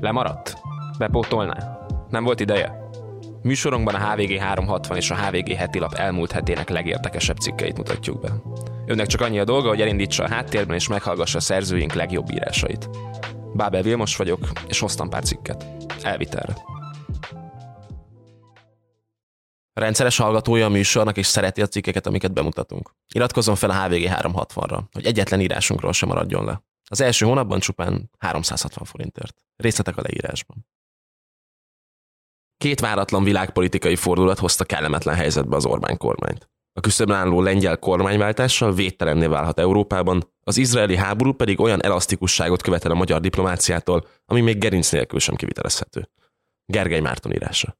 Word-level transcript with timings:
Lemaradt? 0.00 0.56
Bepótolná? 0.98 1.86
Nem 2.08 2.24
volt 2.24 2.40
ideje? 2.40 2.88
Műsorunkban 3.42 3.94
a 3.94 4.10
HVG 4.10 4.38
360 4.38 4.96
és 4.96 5.10
a 5.10 5.16
HVG 5.16 5.52
heti 5.52 5.78
lap 5.78 5.94
elmúlt 5.94 6.32
hetének 6.32 6.68
legérdekesebb 6.68 7.36
cikkeit 7.36 7.76
mutatjuk 7.76 8.20
be. 8.20 8.32
Önnek 8.86 9.06
csak 9.06 9.20
annyi 9.20 9.38
a 9.38 9.44
dolga, 9.44 9.68
hogy 9.68 9.80
elindítsa 9.80 10.24
a 10.24 10.28
háttérben 10.28 10.76
és 10.76 10.88
meghallgassa 10.88 11.38
a 11.38 11.40
szerzőink 11.40 11.92
legjobb 11.92 12.30
írásait. 12.32 12.88
Bábel 13.54 13.82
Vilmos 13.82 14.16
vagyok, 14.16 14.48
és 14.68 14.78
hoztam 14.78 15.08
pár 15.08 15.22
cikket. 15.22 15.66
Elvitelre. 16.02 16.56
Rendszeres 19.72 20.16
hallgatója 20.16 20.66
a 20.66 20.68
műsornak 20.68 21.16
és 21.16 21.26
szereti 21.26 21.62
a 21.62 21.66
cikkeket, 21.66 22.06
amiket 22.06 22.32
bemutatunk. 22.32 22.90
Iratkozzon 23.14 23.54
fel 23.54 23.70
a 23.70 23.82
HVG 23.82 24.08
360-ra, 24.08 24.80
hogy 24.92 25.06
egyetlen 25.06 25.40
írásunkról 25.40 25.92
sem 25.92 26.08
maradjon 26.08 26.44
le. 26.44 26.62
Az 26.92 27.00
első 27.00 27.26
hónapban 27.26 27.60
csupán 27.60 28.10
360 28.18 28.84
forintért. 28.84 29.42
Részletek 29.56 29.96
a 29.96 30.02
leírásban. 30.02 30.66
Két 32.56 32.80
váratlan 32.80 33.24
világpolitikai 33.24 33.96
fordulat 33.96 34.38
hozta 34.38 34.64
kellemetlen 34.64 35.14
helyzetbe 35.14 35.56
az 35.56 35.66
Orbán 35.66 35.96
kormányt. 35.96 36.50
A 36.72 36.80
küszöbön 36.80 37.16
álló 37.16 37.40
lengyel 37.40 37.78
kormányváltással 37.78 38.72
védtelenné 38.72 39.26
válhat 39.26 39.58
Európában, 39.58 40.32
az 40.40 40.56
izraeli 40.56 40.96
háború 40.96 41.32
pedig 41.32 41.60
olyan 41.60 41.82
elasztikusságot 41.82 42.62
követel 42.62 42.90
a 42.90 42.94
magyar 42.94 43.20
diplomáciától, 43.20 44.06
ami 44.24 44.40
még 44.40 44.58
gerinc 44.58 44.90
nélkül 44.90 45.18
sem 45.18 45.34
kivitelezhető. 45.34 46.10
Gergely 46.64 47.00
Márton 47.00 47.32
írása. 47.32 47.76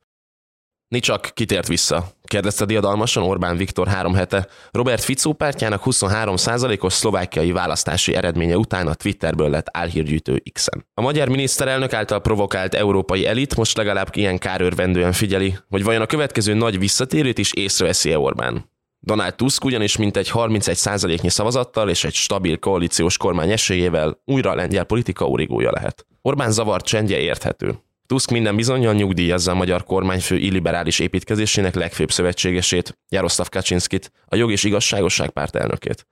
Nicsak 0.90 1.30
kitért 1.34 1.66
vissza. 1.66 2.08
Kérdezte 2.24 2.64
diadalmasan 2.64 3.22
Orbán 3.22 3.56
Viktor 3.56 3.88
három 3.88 4.14
hete. 4.14 4.46
Robert 4.70 5.02
Ficó 5.02 5.32
pártjának 5.32 5.82
23%-os 5.84 6.92
szlovákiai 6.92 7.52
választási 7.52 8.14
eredménye 8.14 8.56
után 8.56 8.86
a 8.86 8.94
Twitterből 8.94 9.50
lett 9.50 9.66
álhírgyűjtő 9.70 10.42
X-en. 10.52 10.86
A 10.94 11.00
magyar 11.00 11.28
miniszterelnök 11.28 11.92
által 11.92 12.20
provokált 12.20 12.74
európai 12.74 13.26
elit 13.26 13.56
most 13.56 13.76
legalább 13.76 14.08
ilyen 14.12 14.38
kárőrvendően 14.38 15.12
figyeli, 15.12 15.56
hogy 15.68 15.84
vajon 15.84 16.02
a 16.02 16.06
következő 16.06 16.54
nagy 16.54 16.78
visszatérőt 16.78 17.38
is 17.38 17.52
észreveszi-e 17.52 18.18
Orbán. 18.18 18.70
Donald 19.00 19.34
Tusk 19.34 19.64
ugyanis 19.64 19.96
mintegy 19.96 20.30
31%-nyi 20.32 21.28
szavazattal 21.28 21.88
és 21.88 22.04
egy 22.04 22.14
stabil 22.14 22.58
koalíciós 22.58 23.16
kormány 23.16 23.50
esélyével 23.50 24.20
újra 24.24 24.50
a 24.50 24.54
lengyel 24.54 24.84
politika 24.84 25.24
origója 25.24 25.70
lehet. 25.70 26.06
Orbán 26.22 26.50
zavart 26.52 26.84
csendje 26.84 27.18
érthető. 27.18 27.78
Tusk 28.10 28.30
minden 28.30 28.56
bizonyal 28.56 28.94
nyugdíjazza 28.94 29.50
a 29.50 29.54
magyar 29.54 29.84
kormányfő 29.84 30.36
illiberális 30.36 30.98
építkezésének 30.98 31.74
legfőbb 31.74 32.10
szövetségesét, 32.10 32.98
Jaroszlav 33.08 33.48
Kaczynskit, 33.48 34.12
a 34.26 34.36
jog 34.36 34.50
és 34.50 34.64
igazságosság 34.64 35.30
párt 35.30 35.56
elnökét. 35.56 36.06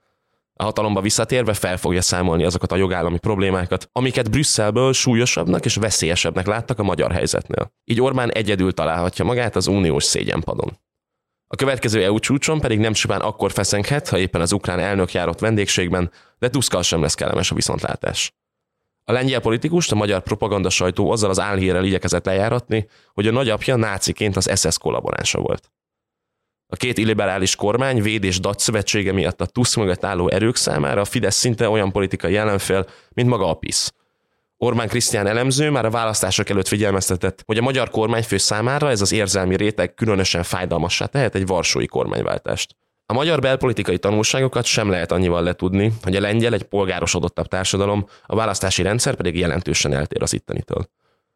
A 0.53 0.63
hatalomba 0.63 1.01
visszatérve 1.01 1.53
fel 1.53 1.77
fogja 1.77 2.01
számolni 2.01 2.43
azokat 2.43 2.71
a 2.71 2.75
jogállami 2.75 3.17
problémákat, 3.17 3.89
amiket 3.91 4.31
Brüsszelből 4.31 4.93
súlyosabbnak 4.93 5.65
és 5.65 5.75
veszélyesebbnek 5.75 6.47
láttak 6.47 6.79
a 6.79 6.83
magyar 6.83 7.11
helyzetnél. 7.11 7.73
Így 7.83 8.01
Orbán 8.01 8.31
egyedül 8.31 8.73
találhatja 8.73 9.25
magát 9.25 9.55
az 9.55 9.67
uniós 9.67 10.03
szégyenpadon. 10.03 10.79
A 11.47 11.55
következő 11.55 12.03
EU 12.03 12.19
csúcson 12.19 12.59
pedig 12.59 12.79
nem 12.79 12.93
csupán 12.93 13.21
akkor 13.21 13.51
feszenghet, 13.51 14.09
ha 14.09 14.17
éppen 14.17 14.41
az 14.41 14.51
ukrán 14.51 14.79
elnök 14.79 15.11
járott 15.11 15.39
vendégségben, 15.39 16.11
de 16.37 16.49
Tuskkal 16.49 16.83
sem 16.83 17.01
lesz 17.01 17.15
kellemes 17.15 17.51
a 17.51 17.55
viszontlátás. 17.55 18.33
A 19.09 19.11
lengyel 19.11 19.39
politikust 19.39 19.91
a 19.91 19.95
magyar 19.95 20.21
propaganda 20.21 20.69
sajtó 20.69 21.11
azzal 21.11 21.29
az 21.29 21.39
álhírrel 21.39 21.83
igyekezett 21.83 22.25
lejáratni, 22.25 22.87
hogy 23.13 23.27
a 23.27 23.31
nagyapja 23.31 23.75
náciként 23.75 24.35
az 24.35 24.59
SS 24.59 24.77
kollaboránsa 24.77 25.39
volt. 25.39 25.71
A 26.67 26.75
két 26.75 26.97
illiberális 26.97 27.55
kormány 27.55 28.01
véd 28.01 28.23
és 28.23 28.39
dac 28.39 28.61
szövetsége 28.63 29.11
miatt 29.11 29.41
a 29.41 29.45
TUSZ 29.45 29.75
mögött 29.75 30.03
álló 30.03 30.29
erők 30.29 30.55
számára 30.55 31.01
a 31.01 31.05
Fidesz 31.05 31.35
szinte 31.35 31.69
olyan 31.69 31.91
politikai 31.91 32.35
ellenfél, 32.35 32.85
mint 33.09 33.29
maga 33.29 33.49
a 33.49 33.53
PISZ. 33.53 33.93
Orbán 34.57 34.87
Krisztián 34.87 35.27
elemző 35.27 35.69
már 35.69 35.85
a 35.85 35.89
választások 35.89 36.49
előtt 36.49 36.67
figyelmeztetett, 36.67 37.43
hogy 37.45 37.57
a 37.57 37.61
magyar 37.61 37.89
kormányfő 37.89 38.37
számára 38.37 38.89
ez 38.89 39.01
az 39.01 39.11
érzelmi 39.11 39.55
réteg 39.55 39.93
különösen 39.93 40.43
fájdalmassá 40.43 41.05
tehet 41.05 41.35
egy 41.35 41.45
varsói 41.45 41.85
kormányváltást. 41.85 42.75
A 43.11 43.13
magyar 43.13 43.39
belpolitikai 43.39 43.97
tanulságokat 43.97 44.65
sem 44.65 44.89
lehet 44.89 45.11
annyival 45.11 45.43
letudni, 45.43 45.93
hogy 46.01 46.15
a 46.15 46.19
lengyel 46.19 46.53
egy 46.53 46.63
polgárosodottabb 46.63 47.47
társadalom, 47.47 48.05
a 48.25 48.35
választási 48.35 48.81
rendszer 48.81 49.15
pedig 49.15 49.37
jelentősen 49.37 49.93
eltér 49.93 50.21
az 50.21 50.33
ittenitől. 50.33 50.89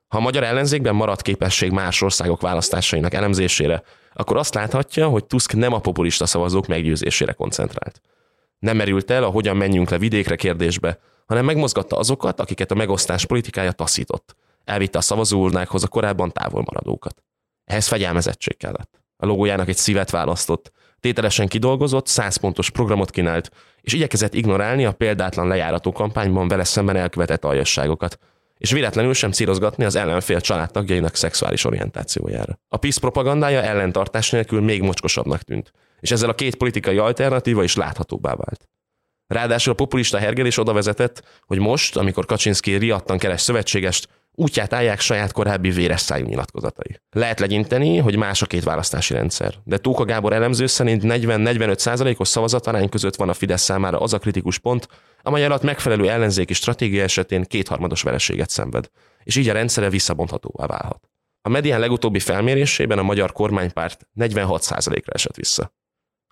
Ha 0.08 0.18
a 0.18 0.22
magyar 0.22 0.44
ellenzékben 0.44 0.96
marad 0.96 1.22
képesség 1.22 1.72
más 1.72 2.02
országok 2.02 2.42
választásainak 2.42 3.14
elemzésére, 3.14 3.84
akkor 4.14 4.38
azt 4.38 4.54
láthatja, 4.54 5.08
hogy 5.08 5.26
Tusk 5.26 5.54
nem 5.54 5.74
a 5.74 5.80
populista 5.80 6.26
szavazók 6.26 6.68
meggyőzésére 6.68 7.32
koncentrált. 7.32 8.02
Nem 8.60 8.76
merült 8.76 9.12
el 9.12 9.24
a 9.24 9.30
hogyan 9.30 9.58
menjünk 9.58 9.90
le 9.90 9.98
vidékre 9.98 10.36
kérdésbe, 10.36 11.00
hanem 11.26 11.46
megmozgatta 11.46 11.98
azokat, 11.98 12.40
akiket 12.40 12.72
a 12.72 12.76
megosztás 12.76 13.26
politikája 13.26 13.72
taszított. 13.72 14.36
Elvitte 14.64 14.98
a 14.98 15.02
szavazóurnákhoz 15.02 15.84
a 15.84 15.88
korábban 15.88 16.32
távol 16.32 16.64
maradókat. 16.66 17.24
Ehhez 17.66 17.88
fegyelmezettség 17.88 18.58
kellett. 18.58 19.02
A 19.18 19.26
logójának 19.26 19.68
egy 19.68 19.78
szívet 19.78 20.10
választott, 20.10 20.72
tételesen 21.04 21.48
kidolgozott, 21.48 22.08
100 22.08 22.36
pontos 22.36 22.70
programot 22.70 23.10
kínált, 23.10 23.52
és 23.82 23.94
igyekezett 23.94 24.34
ignorálni 24.34 24.86
a 24.86 24.92
példátlan 24.92 25.48
lejárató 25.48 25.92
kampányban 25.92 26.48
vele 26.48 26.64
szemben 26.64 26.96
elkövetett 26.96 27.46
aljasságokat, 27.46 28.20
és 28.58 28.72
véletlenül 28.72 29.14
sem 29.14 29.32
célozgatni 29.32 29.84
az 29.84 29.96
ellenfél 29.96 30.42
családtagjainak 30.42 31.16
szexuális 31.16 31.66
orientációjára. 31.66 32.60
A 32.68 32.78
PISZ 32.78 32.98
propagandája 32.98 33.62
ellentartás 33.62 34.32
nélkül 34.32 34.62
még 34.62 34.82
mocskosabbnak 34.82 35.42
tűnt, 35.42 35.72
és 36.00 36.12
ezzel 36.12 36.30
a 36.30 36.36
két 36.36 36.56
politikai 36.56 36.98
alternatíva 36.98 37.64
is 37.64 37.76
láthatóbbá 37.76 38.36
vált. 38.36 38.68
Ráadásul 39.28 39.72
a 39.72 39.76
populista 39.76 40.18
hergelés 40.18 40.58
oda 40.58 40.74
vezetett, 40.74 41.24
hogy 41.46 41.60
most, 41.60 41.98
amikor 41.98 42.26
Kaczynszki 42.26 42.76
riadtan 42.76 43.18
keres 43.18 43.42
szövetségest, 43.42 44.08
útját 44.36 44.74
állják 44.74 45.00
saját 45.00 45.32
korábbi 45.32 45.70
véres 45.70 46.02
szájú 46.02 46.26
nyilatkozatai. 46.26 47.00
Lehet 47.12 47.40
legyinteni, 47.40 47.98
hogy 47.98 48.16
más 48.16 48.42
a 48.42 48.46
két 48.46 48.64
választási 48.64 49.14
rendszer, 49.14 49.54
de 49.64 49.78
Tóka 49.78 50.04
Gábor 50.04 50.34
elemző 50.34 50.66
szerint 50.66 51.02
40-45 51.06 51.78
százalékos 51.78 52.28
szavazatarány 52.28 52.90
között 52.90 53.16
van 53.16 53.30
a 53.30 53.34
Fidesz 53.34 53.62
számára 53.62 54.00
az 54.00 54.14
a 54.14 54.20
kritikus 54.20 54.60
pont, 54.60 54.88
amely 55.22 55.46
alatt 55.46 55.62
megfelelő 55.62 56.10
ellenzéki 56.10 56.54
stratégia 56.54 57.04
esetén 57.04 57.44
kétharmados 57.44 58.02
vereséget 58.02 58.50
szenved, 58.50 58.90
és 59.24 59.36
így 59.36 59.50
a 59.50 59.54
rendszere 59.54 59.90
visszabonthatóvá 59.90 60.66
válhat. 60.66 61.10
A 61.42 61.50
medián 61.50 61.80
legutóbbi 61.80 62.20
felmérésében 62.20 62.98
a 62.98 63.04
magyar 63.04 63.32
kormánypárt 63.32 64.08
46 64.14 64.62
százalékra 64.62 65.14
esett 65.14 65.36
vissza. 65.36 65.74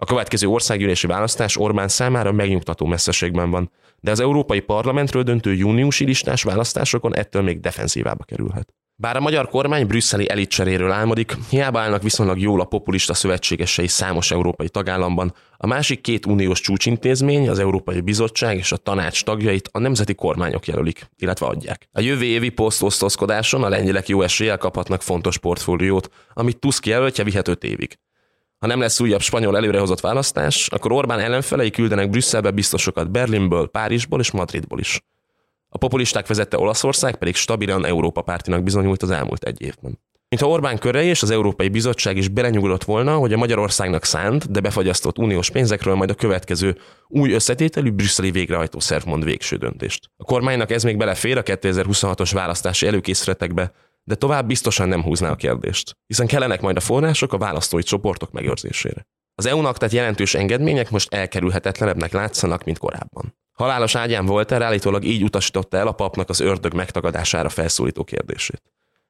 A 0.02 0.06
következő 0.06 0.48
országgyűlési 0.48 1.08
választás 1.08 1.58
Orbán 1.58 1.88
számára 1.88 2.32
megnyugtató 2.32 2.86
messzeségben 2.86 3.50
van, 3.50 3.72
de 4.00 4.12
az 4.12 4.20
Európai 4.20 4.60
Parlamentről 4.60 5.24
döntő 5.24 5.54
júniusi 5.54 6.06
listás 6.06 6.44
választásokon 6.44 7.16
ettől 7.16 7.42
még 7.42 7.60
defenzívába 7.60 8.24
kerülhet. 8.24 8.74
Bár 8.96 9.16
a 9.16 9.20
magyar 9.20 9.50
kormány 9.50 9.88
brüsszeli 9.88 10.30
elitcseréről 10.30 10.92
álmodik, 10.92 11.36
hiába 11.50 11.80
állnak 11.80 12.04
viszonylag 12.04 12.40
jól 12.40 12.62
a 12.62 12.66
populista 12.66 13.14
szövetségesei 13.14 13.88
számos 13.88 14.32
európai 14.32 14.70
tagállamban, 14.70 15.34
a 15.58 15.68
másik 15.68 16.02
két 16.02 16.26
uniós 16.26 16.60
csúcsintézmény, 16.60 17.50
az 17.50 17.60
Európai 17.60 18.02
Bizottság 18.02 18.58
és 18.58 18.72
a 18.72 18.78
tanács 18.78 19.24
tagjait 19.24 19.70
a 19.72 19.80
nemzeti 19.80 20.16
kormányok 20.16 20.68
jelölik, 20.68 21.10
illetve 21.18 21.46
adják. 21.46 21.88
A 21.92 22.02
jövő 22.02 22.26
évi 22.26 22.50
posztosztozkodáson 22.50 23.64
a 23.64 23.70
lengyelek 23.70 24.08
jó 24.08 24.22
eséllyel 24.22 24.58
kaphatnak 24.58 25.02
fontos 25.02 25.38
portfóliót, 25.38 26.10
amit 26.34 26.60
Tusk 26.60 26.86
jelöltje 26.86 27.24
vihet 27.24 27.48
5 27.48 27.64
évig. 27.64 27.98
Ha 28.62 28.68
nem 28.68 28.80
lesz 28.80 29.00
újabb 29.00 29.22
spanyol 29.22 29.56
előrehozott 29.56 30.00
választás, 30.00 30.68
akkor 30.68 30.92
Orbán 30.92 31.20
ellenfelei 31.20 31.70
küldenek 31.70 32.10
Brüsszelbe 32.10 32.52
biztosokat 32.52 33.12
Berlinből, 33.12 33.68
Párizsból 33.68 34.20
és 34.20 34.32
Madridból 34.32 34.80
is. 34.80 35.02
A 35.70 35.78
populisták 35.78 36.28
vezette 36.28 36.58
Olaszország 36.58 37.16
pedig 37.16 37.36
stabilan 37.36 37.86
Európa 37.86 38.22
pártinak 38.22 38.64
bizonyult 38.64 39.04
az 39.04 39.10
elmúlt 39.10 39.44
egy 39.44 39.62
évben. 39.62 40.00
Mintha 40.30 40.50
Orbán 40.50 40.78
körei 40.78 41.08
és 41.08 41.22
az 41.22 41.30
Európai 41.30 41.70
Bizottság 41.70 42.18
is 42.18 42.28
belenyugodott 42.28 42.84
volna, 42.84 43.16
hogy 43.16 43.34
a 43.34 43.38
Magyarországnak 43.38 44.06
szánt, 44.06 44.52
de 44.52 44.60
befagyasztott 44.60 45.18
uniós 45.18 45.50
pénzekről 45.50 45.96
majd 45.96 46.10
a 46.10 46.16
következő 46.16 46.78
új 47.08 47.32
összetételű 47.34 47.92
brüsszeli 47.92 48.32
végrehajtó 48.32 48.80
szerv 48.80 49.06
mond 49.06 49.24
végső 49.24 49.56
döntést. 49.56 50.10
A 50.18 50.24
kormánynak 50.24 50.72
ez 50.72 50.84
még 50.84 50.98
belefér 50.98 51.38
a 51.38 51.44
2026-os 51.44 52.30
választási 52.34 52.88
előkészületekbe, 52.88 53.72
de 54.04 54.16
tovább 54.16 54.48
biztosan 54.48 54.88
nem 54.88 55.04
húzná 55.04 55.30
a 55.30 55.36
kérdést, 55.36 55.98
hiszen 56.08 56.28
kellenek 56.28 56.62
majd 56.62 56.78
a 56.78 56.80
források 56.80 57.34
a 57.34 57.38
választói 57.38 57.84
csoportok 57.84 58.32
megőrzésére. 58.32 59.06
Az 59.36 59.46
EU-nak 59.46 59.78
tett 59.78 59.92
jelentős 59.92 60.34
engedmények 60.34 60.90
most 60.90 61.14
elkerülhetetlenebbnek 61.14 62.12
látszanak, 62.12 62.64
mint 62.64 62.78
korábban. 62.78 63.36
Halálos 63.52 63.96
ágyán 63.96 64.26
volt 64.26 64.52
erre 64.52 64.66
állítólag 64.66 65.04
így 65.04 65.24
utasította 65.24 65.78
el 65.78 65.88
a 65.88 65.92
papnak 65.92 66.30
az 66.30 66.40
ördög 66.40 66.74
megtagadására 66.74 67.50
felszólító 67.50 68.04
kérdését. 68.04 68.62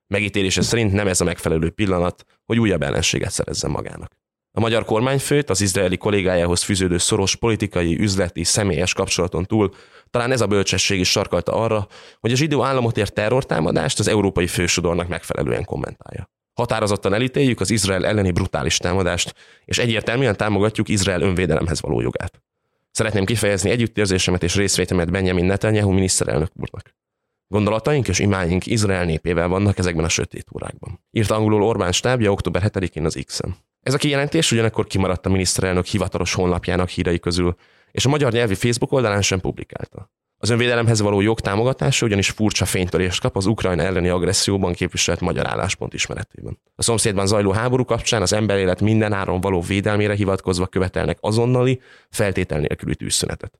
Megítélése 0.08 0.62
szerint 0.62 0.92
nem 0.92 1.08
ez 1.08 1.22
a 1.22 1.24
megfelelő 1.24 1.70
pillanat, 1.70 2.24
hogy 2.46 2.60
újabb 2.60 2.82
ellenséget 2.82 3.32
szerezzen 3.32 3.72
magának. 3.72 4.12
A 4.54 4.60
magyar 4.60 4.86
kormányfőt 4.86 5.50
az 5.50 5.62
izraeli 5.62 5.98
kollégájához 5.98 6.62
fűződő 6.62 6.98
szoros 6.98 7.36
politikai, 7.36 8.00
üzleti, 8.00 8.44
személyes 8.44 8.94
kapcsolaton 8.94 9.46
túl 9.46 9.74
talán 10.10 10.32
ez 10.32 10.42
a 10.42 10.48
bölcsesség 10.48 11.00
is 11.00 11.10
sarkalta 11.10 11.52
arra, 11.54 11.88
hogy 12.20 12.32
a 12.32 12.36
zsidó 12.36 12.64
államot 12.64 12.98
ért 12.98 13.14
terrortámadást 13.14 14.00
az 14.00 14.08
európai 14.08 14.48
fősodornak 14.48 15.08
megfelelően 15.08 15.66
kommentálja. 15.66 16.30
Határozottan 16.54 17.14
elítéljük 17.14 17.60
az 17.60 17.70
Izrael 17.70 18.06
elleni 18.06 18.32
brutális 18.32 18.78
támadást, 18.78 19.36
és 19.66 19.78
egyértelműen 19.78 20.38
támogatjuk 20.38 20.90
Izrael 20.90 21.22
önvédelemhez 21.22 21.82
való 21.82 22.02
jogát. 22.02 22.42
Szeretném 22.92 23.26
kifejezni 23.26 23.70
együttérzésemet 23.70 24.44
és 24.44 24.56
részvétemet 24.56 25.12
Benjamin 25.12 25.46
Netanyahu 25.46 25.92
miniszterelnök 25.92 26.52
úrnak. 26.56 26.96
Gondolataink 27.52 28.08
és 28.08 28.20
imáink 28.20 28.66
Izrael 28.66 29.06
népével 29.06 29.48
vannak 29.48 29.78
ezekben 29.78 30.06
a 30.06 30.10
sötét 30.10 30.46
órákban. 30.56 31.00
Írt 31.12 31.32
angolul 31.32 31.64
Orbán 31.64 31.92
stábja 31.92 32.32
október 32.32 32.72
7-én 32.74 33.06
az 33.06 33.20
X-en. 33.26 33.56
Ez 33.82 33.94
a 33.94 33.98
kijelentés 33.98 34.52
ugyanakkor 34.52 34.88
kimaradt 34.88 35.26
a 35.26 35.30
miniszterelnök 35.30 35.86
hivatalos 35.86 36.34
honlapjának 36.34 36.90
hírei 36.90 37.20
közül, 37.20 37.56
és 37.92 38.06
a 38.06 38.10
magyar 38.10 38.32
nyelvi 38.32 38.56
Facebook 38.56 38.92
oldalán 38.92 39.22
sem 39.22 39.40
publikálta. 39.40 40.12
Az 40.38 40.50
önvédelemhez 40.50 41.02
való 41.02 41.22
jog 41.22 41.40
támogatása 41.40 42.06
ugyanis 42.06 42.30
furcsa 42.30 42.66
fénytörést 42.66 43.22
kap 43.22 43.36
az 43.36 43.46
Ukrajna 43.46 43.82
elleni 43.82 44.10
agresszióban 44.10 44.74
képviselt 44.74 45.20
magyar 45.20 45.48
álláspont 45.48 45.94
ismeretében. 45.94 46.60
A 46.76 46.82
szomszédban 46.82 47.28
zajló 47.28 47.52
háború 47.52 47.86
kapcsán 47.86 48.22
az 48.22 48.34
emberélet 48.34 48.82
minden 48.82 49.14
áron 49.14 49.42
való 49.42 49.62
védelmére 49.62 50.14
hivatkozva 50.14 50.68
követelnek 50.68 51.18
azonnali, 51.22 51.82
feltétel 52.10 52.60
nélküli 52.60 52.96
tűzszünetet. 52.96 53.60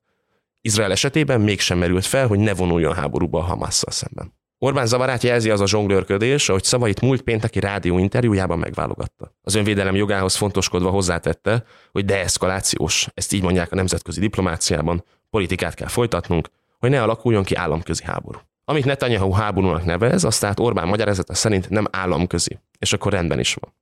Izrael 0.62 0.92
esetében 0.92 1.42
mégsem 1.42 1.78
merült 1.78 2.06
fel, 2.06 2.28
hogy 2.28 2.40
ne 2.40 2.54
vonuljon 2.54 2.94
háborúba 2.94 3.40
a 3.40 3.44
Hamasszal 3.44 3.92
szemben. 3.92 4.40
Orbán 4.58 4.86
zavarát 4.86 5.24
jelzi 5.24 5.50
az 5.50 5.60
a 5.60 5.68
zsonglőrködés, 5.68 6.50
ahogy 6.50 6.64
szavait 6.64 7.02
múlt 7.02 7.22
pénteki 7.22 7.60
rádió 7.60 7.98
interjújában 7.98 8.60
megválogatta. 8.60 9.36
Az 9.42 9.56
önvédelem 9.56 9.96
jogához 9.96 10.36
fontoskodva 10.36 10.90
hozzátette, 10.90 11.64
hogy 11.92 12.06
deeszkalációs, 12.06 13.08
ezt 13.14 13.34
így 13.34 13.42
mondják 13.42 13.72
a 13.72 13.76
nemzetközi 13.76 14.20
diplomáciában, 14.20 15.04
politikát 15.30 15.74
kell 15.74 15.88
folytatnunk, 15.88 16.50
hogy 16.80 16.90
ne 16.90 17.02
alakuljon 17.02 17.44
ki 17.44 17.56
államközi 17.56 18.04
háború. 18.04 18.40
Amit 18.66 18.86
Netanyahu 18.86 19.32
háborúnak 19.32 19.86
nevez, 19.86 20.24
azt 20.24 20.40
tehát 20.40 20.60
Orbán 20.60 20.88
magyarázata 20.88 21.34
szerint 21.34 21.70
nem 21.70 21.86
államközi, 21.92 22.60
és 22.80 22.94
akkor 22.94 23.12
rendben 23.12 23.40
is 23.40 23.54
van. 23.54 23.74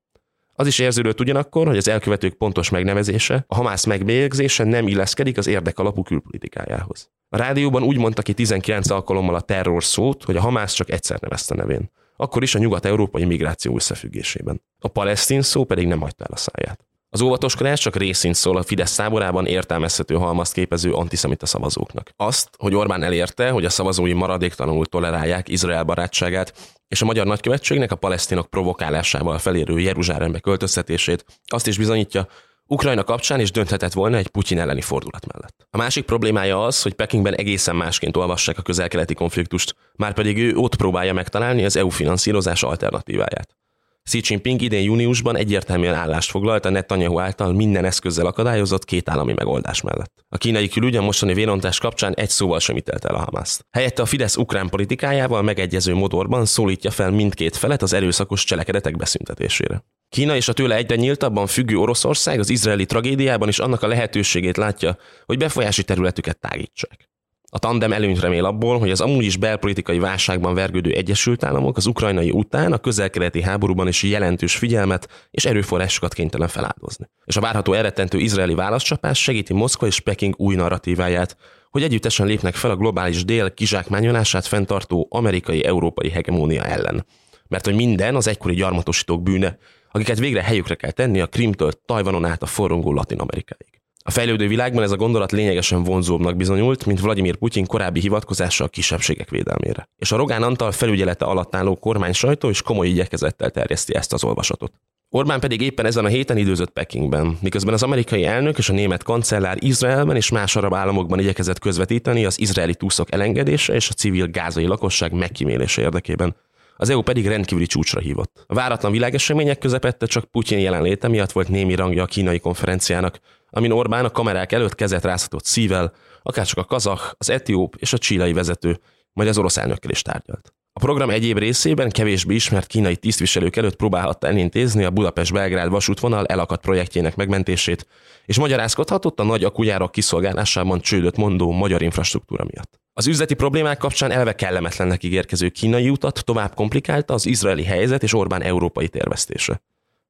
Az 0.59 0.67
is 0.67 0.79
érződött 0.79 1.19
ugyanakkor, 1.19 1.67
hogy 1.67 1.77
az 1.77 1.87
elkövetők 1.87 2.33
pontos 2.33 2.69
megnevezése, 2.69 3.43
a 3.47 3.55
Hamász 3.55 3.85
megbélyegzése 3.85 4.63
nem 4.63 4.87
illeszkedik 4.87 5.37
az 5.37 5.47
érdek 5.47 5.79
alapú 5.79 6.03
külpolitikájához. 6.03 7.09
A 7.29 7.37
rádióban 7.37 7.83
úgy 7.83 7.97
mondta 7.97 8.21
ki 8.21 8.33
19 8.33 8.89
alkalommal 8.89 9.35
a 9.35 9.41
terror 9.41 9.83
szót, 9.83 10.23
hogy 10.23 10.35
a 10.35 10.41
Hamász 10.41 10.73
csak 10.73 10.91
egyszer 10.91 11.19
nevezte 11.19 11.55
nevén. 11.55 11.91
Akkor 12.15 12.43
is 12.43 12.55
a 12.55 12.59
nyugat-európai 12.59 13.25
migráció 13.25 13.75
összefüggésében. 13.75 14.61
A 14.79 14.87
palesztin 14.87 15.41
szó 15.41 15.63
pedig 15.63 15.87
nem 15.87 15.99
hagyta 15.99 16.23
el 16.23 16.33
a 16.33 16.37
száját. 16.37 16.87
Az 17.09 17.21
óvatoskodás 17.21 17.79
csak 17.79 17.95
részint 17.95 18.35
szól 18.35 18.57
a 18.57 18.63
Fidesz 18.63 18.91
száborában 18.91 19.45
értelmezhető 19.45 20.15
halmazt 20.15 20.53
képező 20.53 20.93
antiszemita 20.93 21.45
szavazóknak. 21.45 22.11
Azt, 22.15 22.49
hogy 22.57 22.75
Orbán 22.75 23.03
elérte, 23.03 23.49
hogy 23.49 23.65
a 23.65 23.69
szavazói 23.69 24.13
maradéktalanul 24.13 24.85
tolerálják 24.85 25.49
Izrael 25.49 25.83
barátságát, 25.83 26.53
és 26.89 27.01
a 27.01 27.05
magyar 27.05 27.25
nagykövetségnek 27.25 27.91
a 27.91 27.95
palesztinok 27.95 28.49
provokálásával 28.49 29.37
felérő 29.37 29.79
Jeruzsálembe 29.79 30.39
költöztetését, 30.39 31.25
azt 31.45 31.67
is 31.67 31.77
bizonyítja, 31.77 32.27
Ukrajna 32.65 33.03
kapcsán 33.03 33.39
is 33.39 33.51
dönthetett 33.51 33.93
volna 33.93 34.17
egy 34.17 34.27
Putyin 34.27 34.59
elleni 34.59 34.81
fordulat 34.81 35.25
mellett. 35.33 35.67
A 35.69 35.77
másik 35.77 36.05
problémája 36.05 36.65
az, 36.65 36.81
hogy 36.81 36.93
Pekingben 36.93 37.35
egészen 37.35 37.75
másként 37.75 38.17
olvassák 38.17 38.57
a 38.57 38.61
közelkeleti 38.61 39.13
konfliktust, 39.13 39.75
már 39.95 40.13
pedig 40.13 40.37
ő 40.37 40.55
ott 40.55 40.75
próbálja 40.75 41.13
megtalálni 41.13 41.65
az 41.65 41.75
EU 41.75 41.89
finanszírozás 41.89 42.63
alternatíváját. 42.63 43.58
Xi 44.03 44.21
Jinping 44.23 44.61
idén 44.61 44.83
júniusban 44.83 45.37
egyértelműen 45.37 45.93
állást 45.93 46.29
foglalt 46.29 46.65
a 46.65 46.69
Netanyahu 46.69 47.19
által 47.19 47.53
minden 47.53 47.85
eszközzel 47.85 48.25
akadályozott 48.25 48.85
két 48.85 49.09
állami 49.09 49.33
megoldás 49.33 49.81
mellett. 49.81 50.13
A 50.29 50.37
kínai 50.37 50.67
külügy 50.67 50.95
a 50.95 51.01
mostani 51.01 51.33
vérontás 51.33 51.79
kapcsán 51.79 52.13
egy 52.13 52.29
szóval 52.29 52.59
sem 52.59 52.77
ítelt 52.77 53.05
el 53.05 53.15
a 53.15 53.19
Hamaszt. 53.19 53.65
Helyette 53.71 54.01
a 54.01 54.05
Fidesz 54.05 54.37
ukrán 54.37 54.69
politikájával 54.69 55.41
megegyező 55.41 55.93
modorban 55.93 56.45
szólítja 56.45 56.91
fel 56.91 57.11
mindkét 57.11 57.55
felet 57.55 57.81
az 57.81 57.93
erőszakos 57.93 58.43
cselekedetek 58.43 58.97
beszüntetésére. 58.97 59.83
Kína 60.09 60.35
és 60.35 60.47
a 60.47 60.53
tőle 60.53 60.75
egyre 60.75 60.95
nyíltabban 60.95 61.47
függő 61.47 61.77
Oroszország 61.77 62.39
az 62.39 62.49
izraeli 62.49 62.85
tragédiában 62.85 63.47
is 63.47 63.59
annak 63.59 63.81
a 63.81 63.87
lehetőségét 63.87 64.57
látja, 64.57 64.97
hogy 65.25 65.37
befolyási 65.37 65.83
területüket 65.83 66.39
tágítsák. 66.39 67.08
A 67.51 67.59
tandem 67.59 67.93
előnyt 67.93 68.19
remél 68.19 68.45
abból, 68.45 68.79
hogy 68.79 68.91
az 68.91 69.01
amúgy 69.01 69.25
is 69.25 69.37
belpolitikai 69.37 69.99
válságban 69.99 70.53
vergődő 70.53 70.91
Egyesült 70.91 71.43
Államok 71.43 71.77
az 71.77 71.85
ukrajnai 71.85 72.31
után 72.31 72.73
a 72.73 72.77
közelkeleti 72.77 73.41
háborúban 73.41 73.87
is 73.87 74.03
jelentős 74.03 74.55
figyelmet 74.55 75.27
és 75.31 75.45
erőforrásokat 75.45 76.13
kénytelen 76.13 76.47
feláldozni. 76.47 77.09
És 77.25 77.35
a 77.35 77.41
várható 77.41 77.73
eredtentő 77.73 78.17
izraeli 78.17 78.53
válaszcsapás 78.53 79.21
segíti 79.21 79.53
Moszkva 79.53 79.87
és 79.87 79.99
Peking 79.99 80.33
új 80.37 80.55
narratíváját, 80.55 81.37
hogy 81.69 81.83
együttesen 81.83 82.25
lépnek 82.25 82.55
fel 82.55 82.71
a 82.71 82.75
globális 82.75 83.25
dél 83.25 83.53
kizsákmányolását 83.53 84.45
fenntartó 84.45 85.07
amerikai-európai 85.09 86.09
hegemónia 86.09 86.63
ellen. 86.63 87.05
Mert 87.47 87.65
hogy 87.65 87.75
minden 87.75 88.15
az 88.15 88.27
egykori 88.27 88.55
gyarmatosítók 88.55 89.23
bűne, 89.23 89.57
akiket 89.91 90.19
végre 90.19 90.43
helyükre 90.43 90.75
kell 90.75 90.91
tenni 90.91 91.19
a 91.19 91.27
Krimtől 91.27 91.71
Tajvanon 91.85 92.25
át 92.25 92.43
a 92.43 92.45
forrongó 92.45 92.93
Latin 92.93 93.19
Amerikáig. 93.19 93.78
A 94.09 94.11
fejlődő 94.11 94.47
világban 94.47 94.83
ez 94.83 94.91
a 94.91 94.95
gondolat 94.95 95.31
lényegesen 95.31 95.83
vonzóbbnak 95.83 96.35
bizonyult, 96.35 96.85
mint 96.85 97.01
Vladimir 97.01 97.35
Putyin 97.35 97.65
korábbi 97.65 97.99
hivatkozása 97.99 98.63
a 98.63 98.67
kisebbségek 98.67 99.29
védelmére. 99.29 99.89
És 99.97 100.11
a 100.11 100.15
Rogán 100.15 100.43
Antal 100.43 100.71
felügyelete 100.71 101.25
alatt 101.25 101.55
álló 101.55 101.75
kormány 101.75 102.13
sajtó 102.13 102.49
is 102.49 102.61
komoly 102.61 102.87
igyekezettel 102.87 103.49
terjeszti 103.49 103.95
ezt 103.95 104.13
az 104.13 104.23
olvasatot. 104.23 104.71
Orbán 105.09 105.39
pedig 105.39 105.61
éppen 105.61 105.85
ezen 105.85 106.05
a 106.05 106.07
héten 106.07 106.37
időzött 106.37 106.69
Pekingben, 106.69 107.37
miközben 107.41 107.73
az 107.73 107.83
amerikai 107.83 108.25
elnök 108.25 108.57
és 108.57 108.69
a 108.69 108.73
német 108.73 109.03
kancellár 109.03 109.57
Izraelben 109.59 110.15
és 110.15 110.29
más 110.29 110.55
arab 110.55 110.73
államokban 110.73 111.19
igyekezett 111.19 111.59
közvetíteni 111.59 112.25
az 112.25 112.39
izraeli 112.39 112.75
túszok 112.75 113.11
elengedése 113.11 113.73
és 113.73 113.89
a 113.89 113.93
civil 113.93 114.27
gázai 114.27 114.65
lakosság 114.65 115.11
megkímélése 115.11 115.81
érdekében. 115.81 116.35
Az 116.81 116.89
EU 116.89 117.01
pedig 117.01 117.27
rendkívüli 117.27 117.65
csúcsra 117.65 117.99
hívott. 117.99 118.43
A 118.47 118.53
váratlan 118.53 118.91
világesemények 118.91 119.57
közepette 119.57 120.05
csak 120.05 120.25
Putyin 120.25 120.59
jelenléte 120.59 121.07
miatt 121.07 121.31
volt 121.31 121.49
némi 121.49 121.75
rangja 121.75 122.03
a 122.03 122.05
kínai 122.05 122.39
konferenciának, 122.39 123.19
amin 123.49 123.71
Orbán 123.71 124.05
a 124.05 124.09
kamerák 124.09 124.51
előtt 124.51 124.75
kezet 124.75 125.03
rázhatott 125.03 125.45
szível, 125.45 125.93
akárcsak 126.23 126.57
a 126.57 126.63
kazah, 126.63 126.99
az 127.17 127.29
etióp 127.29 127.75
és 127.75 127.93
a 127.93 127.97
csílai 127.97 128.33
vezető, 128.33 128.79
majd 129.13 129.29
az 129.29 129.37
orosz 129.37 129.57
elnökkel 129.57 129.91
is 129.91 130.01
tárgyalt. 130.01 130.53
A 130.73 130.79
program 130.79 131.09
egyéb 131.09 131.37
részében 131.37 131.89
kevésbé 131.89 132.35
ismert 132.35 132.67
kínai 132.67 132.95
tisztviselők 132.95 133.55
előtt 133.55 133.75
próbálhatta 133.75 134.27
elintézni 134.27 134.83
a 134.83 134.89
Budapest-Belgrád 134.89 135.69
vasútvonal 135.69 136.25
elakadt 136.25 136.61
projektjének 136.61 137.15
megmentését, 137.15 137.87
és 138.25 138.37
magyarázkodhatott 138.37 139.19
a 139.19 139.23
nagy 139.23 139.43
akujárak 139.43 139.91
kiszolgálásában 139.91 140.81
csődöt 140.81 141.17
mondó 141.17 141.51
magyar 141.51 141.81
infrastruktúra 141.81 142.43
miatt. 142.43 142.79
Az 142.93 143.07
üzleti 143.07 143.33
problémák 143.33 143.77
kapcsán 143.77 144.11
elve 144.11 144.35
kellemetlennek 144.35 145.03
ígérkező 145.03 145.49
kínai 145.49 145.89
utat 145.89 146.25
tovább 146.25 146.53
komplikálta 146.53 147.13
az 147.13 147.25
izraeli 147.25 147.63
helyzet 147.63 148.03
és 148.03 148.13
Orbán 148.13 148.41
európai 148.41 148.87
tervesztése. 148.87 149.61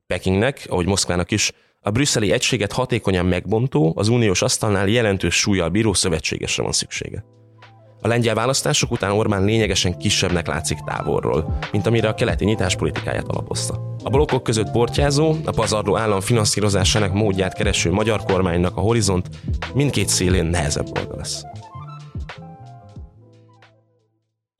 Pekingnek, 0.07 0.65
ahogy 0.69 0.85
Moszkvának 0.85 1.31
is, 1.31 1.51
a 1.81 1.89
brüsszeli 1.91 2.31
egységet 2.31 2.71
hatékonyan 2.71 3.25
megbontó, 3.25 3.93
az 3.95 4.07
uniós 4.07 4.41
asztalnál 4.41 4.87
jelentős 4.87 5.35
súlyjal 5.35 5.69
bíró 5.69 5.93
szövetségesre 5.93 6.63
van 6.63 6.71
szüksége. 6.71 7.23
A 8.01 8.07
lengyel 8.07 8.35
választások 8.35 8.91
után 8.91 9.11
Orbán 9.11 9.43
lényegesen 9.43 9.97
kisebbnek 9.97 10.47
látszik 10.47 10.77
távolról, 10.85 11.57
mint 11.71 11.87
amire 11.87 12.07
a 12.07 12.13
keleti 12.13 12.45
nyitás 12.45 12.75
politikáját 12.75 13.27
alapozta. 13.27 13.95
A 14.03 14.09
blokkok 14.09 14.43
között 14.43 14.71
portyázó, 14.71 15.35
a 15.45 15.51
pazarló 15.51 15.97
állam 15.97 16.19
finanszírozásának 16.19 17.13
módját 17.13 17.53
kereső 17.53 17.91
magyar 17.91 18.23
kormánynak 18.23 18.77
a 18.77 18.81
horizont 18.81 19.29
mindkét 19.73 20.07
szélén 20.07 20.45
nehezebb 20.45 20.97
oldal 20.97 21.17
lesz. 21.17 21.43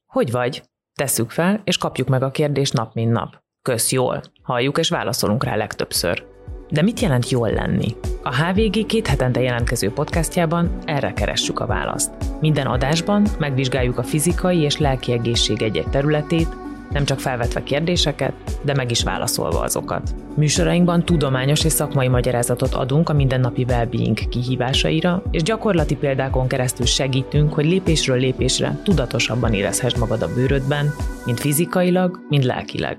Hogy 0.06 0.32
vagy? 0.32 0.64
Tesszük 0.94 1.30
fel, 1.30 1.62
és 1.64 1.78
kapjuk 1.78 2.08
meg 2.08 2.24
a 2.24 2.32
kérdést 2.32 2.74
nap 2.74 2.94
mint 2.94 3.12
nap. 3.12 3.38
Kösz 3.62 3.92
jól. 3.92 4.22
Halljuk 4.42 4.78
és 4.78 4.90
válaszolunk 4.90 5.44
rá 5.44 5.56
legtöbbször. 5.56 6.29
De 6.70 6.82
mit 6.82 7.00
jelent 7.00 7.30
jól 7.30 7.50
lenni? 7.50 7.96
A 8.24 8.36
HVG 8.36 8.86
két 8.86 9.08
hetente 9.08 9.42
jelentkező 9.42 9.92
podcastjában 9.92 10.78
erre 10.86 11.14
keressük 11.14 11.60
a 11.60 11.66
választ. 11.66 12.12
Minden 12.40 12.68
adásban 12.68 13.28
megvizsgáljuk 13.40 13.98
a 13.98 14.04
fizikai 14.04 14.58
és 14.58 14.78
lelki 14.78 15.12
egészség 15.12 15.62
egy-egy 15.62 15.90
területét, 15.90 16.48
nem 16.90 17.06
csak 17.06 17.20
felvetve 17.20 17.64
kérdéseket, 17.64 18.34
de 18.62 18.74
meg 18.74 18.92
is 18.92 19.04
válaszolva 19.04 19.60
azokat. 19.60 20.16
Műsorainkban 20.36 21.06
tudományos 21.06 21.64
és 21.64 21.72
szakmai 21.72 22.08
magyarázatot 22.08 22.74
adunk 22.74 23.10
a 23.10 23.14
mindennapi 23.14 23.66
well-being 23.68 24.18
kihívásaira, 24.30 25.24
és 25.32 25.44
gyakorlati 25.44 25.96
példákon 25.96 26.48
keresztül 26.48 26.86
segítünk, 26.86 27.54
hogy 27.54 27.66
lépésről 27.66 28.18
lépésre 28.18 28.80
tudatosabban 28.84 29.54
érezhess 29.54 29.96
magad 29.96 30.22
a 30.22 30.34
bőrödben, 30.34 30.94
mind 31.26 31.40
fizikailag, 31.40 32.20
mind 32.30 32.44
lelkileg. 32.44 32.98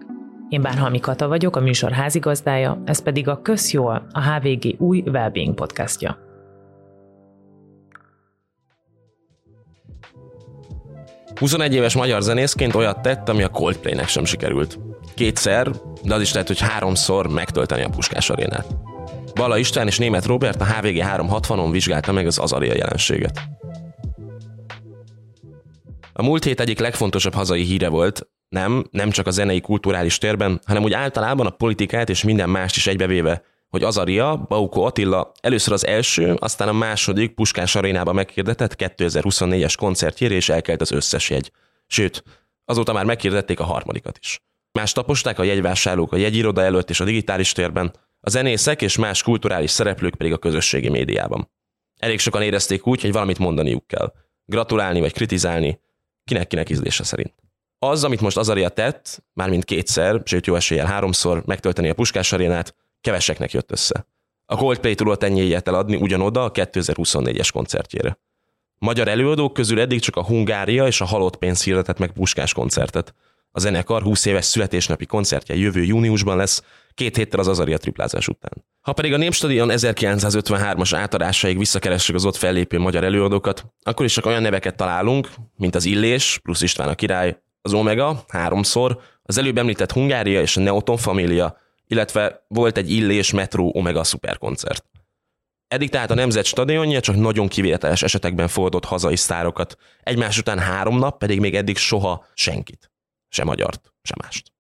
Én 0.51 0.63
Bárhalmi 0.63 1.01
Kata 1.01 1.29
vagyok, 1.29 1.57
a 1.57 1.61
műsor 1.61 1.93
házigazdája, 1.93 2.83
ez 2.85 3.03
pedig 3.03 3.29
a 3.29 3.43
Közjól, 3.43 4.07
a 4.13 4.21
HVG 4.23 4.81
új 4.81 5.03
Wellbeing 5.07 5.55
podcastja. 5.55 6.19
Huszonegy 11.35 11.75
éves 11.75 11.95
magyar 11.95 12.23
zenészként 12.23 12.75
olyat 12.75 13.03
tett, 13.03 13.29
ami 13.29 13.43
a 13.43 13.49
Coldplay-nek 13.49 14.09
sem 14.09 14.25
sikerült. 14.25 14.79
Kétszer, 15.15 15.71
de 16.05 16.15
az 16.15 16.21
is 16.21 16.33
lehet, 16.33 16.49
hogy 16.49 16.61
háromszor 16.61 17.29
megtölteni 17.29 17.83
a 17.83 17.89
Puskás 17.89 18.31
arénát. 18.31 18.67
Bala 19.35 19.59
István 19.59 19.87
és 19.87 19.99
Német 19.99 20.25
Robert 20.25 20.61
a 20.61 20.65
HVG 20.65 21.03
360-on 21.03 21.69
vizsgálta 21.71 22.13
meg 22.13 22.27
az 22.27 22.39
Azaria 22.39 22.75
jelenséget. 22.77 23.41
A 26.13 26.23
múlt 26.23 26.45
hét 26.45 26.61
egyik 26.61 26.79
legfontosabb 26.79 27.35
hazai 27.35 27.63
híre 27.63 27.89
volt, 27.89 28.29
nem, 28.51 28.85
nem 28.91 29.11
csak 29.11 29.27
a 29.27 29.31
zenei 29.31 29.61
kulturális 29.61 30.19
térben, 30.19 30.61
hanem 30.67 30.83
úgy 30.83 30.93
általában 30.93 31.47
a 31.47 31.51
politikát 31.51 32.09
és 32.09 32.25
minden 32.25 32.51
mást 32.51 32.77
is 32.77 32.87
egybevéve, 32.87 33.43
hogy 33.69 33.83
Azaria, 33.83 34.37
Bauko 34.49 34.81
Attila 34.81 35.33
először 35.41 35.73
az 35.73 35.87
első, 35.87 36.35
aztán 36.39 36.69
a 36.69 36.73
második 36.73 37.35
Puskás 37.35 37.75
arénába 37.75 38.13
meghirdetett 38.13 38.75
2024-es 38.79 39.75
koncertjére 39.79 40.35
és 40.35 40.49
elkelt 40.49 40.81
az 40.81 40.93
összes 40.93 41.31
jegy. 41.31 41.53
Sőt, 41.87 42.25
azóta 42.65 42.93
már 42.93 43.05
meghirdették 43.05 43.61
a 43.61 43.65
harmadikat 43.65 44.19
is. 44.21 44.41
Más 44.73 44.93
taposták 44.93 45.39
a 45.39 45.43
jegyvásárlók 45.43 46.13
a 46.13 46.17
jegyiroda 46.17 46.63
előtt 46.63 46.91
és 46.91 47.01
a 47.01 47.05
digitális 47.05 47.53
térben, 47.53 47.93
a 48.21 48.31
zenészek 48.31 48.83
és 48.83 48.97
más 48.97 49.23
kulturális 49.23 49.71
szereplők 49.71 50.15
pedig 50.15 50.33
a 50.33 50.39
közösségi 50.39 50.89
médiában. 50.89 51.51
Elég 51.99 52.19
sokan 52.19 52.43
érezték 52.43 52.87
úgy, 52.87 53.01
hogy 53.01 53.13
valamit 53.13 53.39
mondaniuk 53.39 53.87
kell. 53.87 54.13
Gratulálni 54.45 55.01
vagy 55.01 55.13
kritizálni, 55.13 55.81
kinek-kinek 56.25 56.71
ízlése 56.71 57.05
szerint. 57.05 57.35
Az, 57.83 58.05
amit 58.05 58.21
most 58.21 58.37
Azaria 58.37 58.69
tett, 58.69 59.23
mármint 59.33 59.65
kétszer, 59.65 60.23
sőt 60.25 60.47
jó 60.47 60.55
eséllyel 60.55 60.87
háromszor 60.87 61.43
megtölteni 61.47 61.89
a 61.89 61.95
Puskás 61.95 62.33
arénát, 62.33 62.75
keveseknek 63.01 63.53
jött 63.53 63.71
össze. 63.71 64.07
A 64.47 64.57
Coldplay 64.57 64.95
tudott 64.95 65.23
ennyi 65.23 65.41
ilyet 65.43 65.69
eladni 65.69 65.97
ugyanoda 65.97 66.45
a 66.45 66.51
2024-es 66.51 67.49
koncertjére. 67.53 68.19
Magyar 68.79 69.09
előadók 69.09 69.53
közül 69.53 69.81
eddig 69.81 70.01
csak 70.01 70.17
a 70.17 70.25
Hungária 70.25 70.87
és 70.87 71.01
a 71.01 71.05
Halott 71.05 71.37
pénz 71.37 71.65
hirdetett 71.65 71.99
meg 71.99 72.13
Puskás 72.13 72.53
koncertet. 72.53 73.15
A 73.51 73.61
zenekar 73.61 74.03
20 74.03 74.25
éves 74.25 74.45
születésnapi 74.45 75.07
koncertje 75.07 75.55
jövő 75.55 75.83
júniusban 75.83 76.37
lesz, 76.37 76.63
két 76.95 77.17
héttel 77.17 77.41
az 77.41 77.49
Azaria 77.49 77.79
triplázás 77.79 78.29
után. 78.29 78.65
Ha 78.81 78.93
pedig 78.93 79.13
a 79.13 79.17
Népstadion 79.17 79.69
1953-as 79.73 80.91
átadásaig 80.95 81.59
visszakeressük 81.59 82.15
az 82.15 82.25
ott 82.25 82.37
fellépő 82.37 82.79
magyar 82.79 83.05
előadókat, 83.05 83.65
akkor 83.83 84.05
is 84.05 84.13
csak 84.13 84.27
olyan 84.27 84.43
neveket 84.43 84.77
találunk, 84.77 85.29
mint 85.57 85.75
az 85.75 85.85
Illés, 85.85 86.39
plusz 86.43 86.63
István 86.63 86.89
a 86.89 86.95
király, 86.95 87.39
az 87.63 87.73
Omega, 87.73 88.25
háromszor, 88.29 89.01
az 89.23 89.39
előbb 89.39 89.59
említett 89.59 89.93
Hungária 89.93 90.41
és 90.41 90.57
a 90.57 90.61
Neoton 90.61 90.97
Família, 90.97 91.57
illetve 91.87 92.45
volt 92.49 92.77
egy 92.77 92.91
Illés 92.91 93.33
Metro 93.33 93.71
Omega 93.73 94.05
szuperkoncert. 94.05 94.85
Eddig 95.69 95.91
tehát 95.91 96.11
a 96.11 96.15
Nemzet 96.15 96.45
stadionja 96.45 97.01
csak 97.01 97.17
nagyon 97.17 97.49
kivételes 97.49 98.03
esetekben 98.03 98.49
fordott 98.49 98.85
hazai 98.85 99.17
sztárokat, 99.17 99.77
egymás 100.03 100.39
után 100.39 100.59
három 100.59 100.99
nap 100.99 101.19
pedig 101.19 101.41
még 101.41 101.55
eddig 101.55 101.77
soha 101.77 102.27
senkit. 102.35 102.91
Se 103.29 103.45
magyart, 103.45 103.93
se 104.03 104.15
mást. 104.23 104.53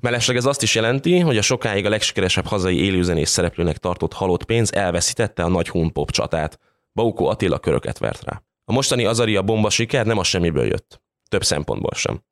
Mellesleg 0.00 0.36
ez 0.36 0.44
azt 0.44 0.62
is 0.62 0.74
jelenti, 0.74 1.18
hogy 1.18 1.36
a 1.36 1.42
sokáig 1.42 1.86
a 1.86 1.88
legsikeresebb 1.88 2.46
hazai 2.46 2.84
élőzenés 2.84 3.28
szereplőnek 3.28 3.78
tartott 3.78 4.12
halott 4.12 4.44
pénz 4.44 4.72
elveszítette 4.72 5.42
a 5.42 5.48
nagy 5.48 5.68
hunpop 5.68 6.10
csatát. 6.10 6.58
Baukó 6.92 7.26
Attila 7.26 7.58
köröket 7.58 7.98
vert 7.98 8.24
rá. 8.24 8.42
A 8.64 8.72
mostani 8.72 9.04
Azaria 9.04 9.42
bomba 9.42 9.70
siker 9.70 10.06
nem 10.06 10.18
a 10.18 10.24
semmiből 10.24 10.66
jött. 10.66 11.02
Több 11.34 11.44
szempontból 11.44 11.92
sem. 11.94 12.22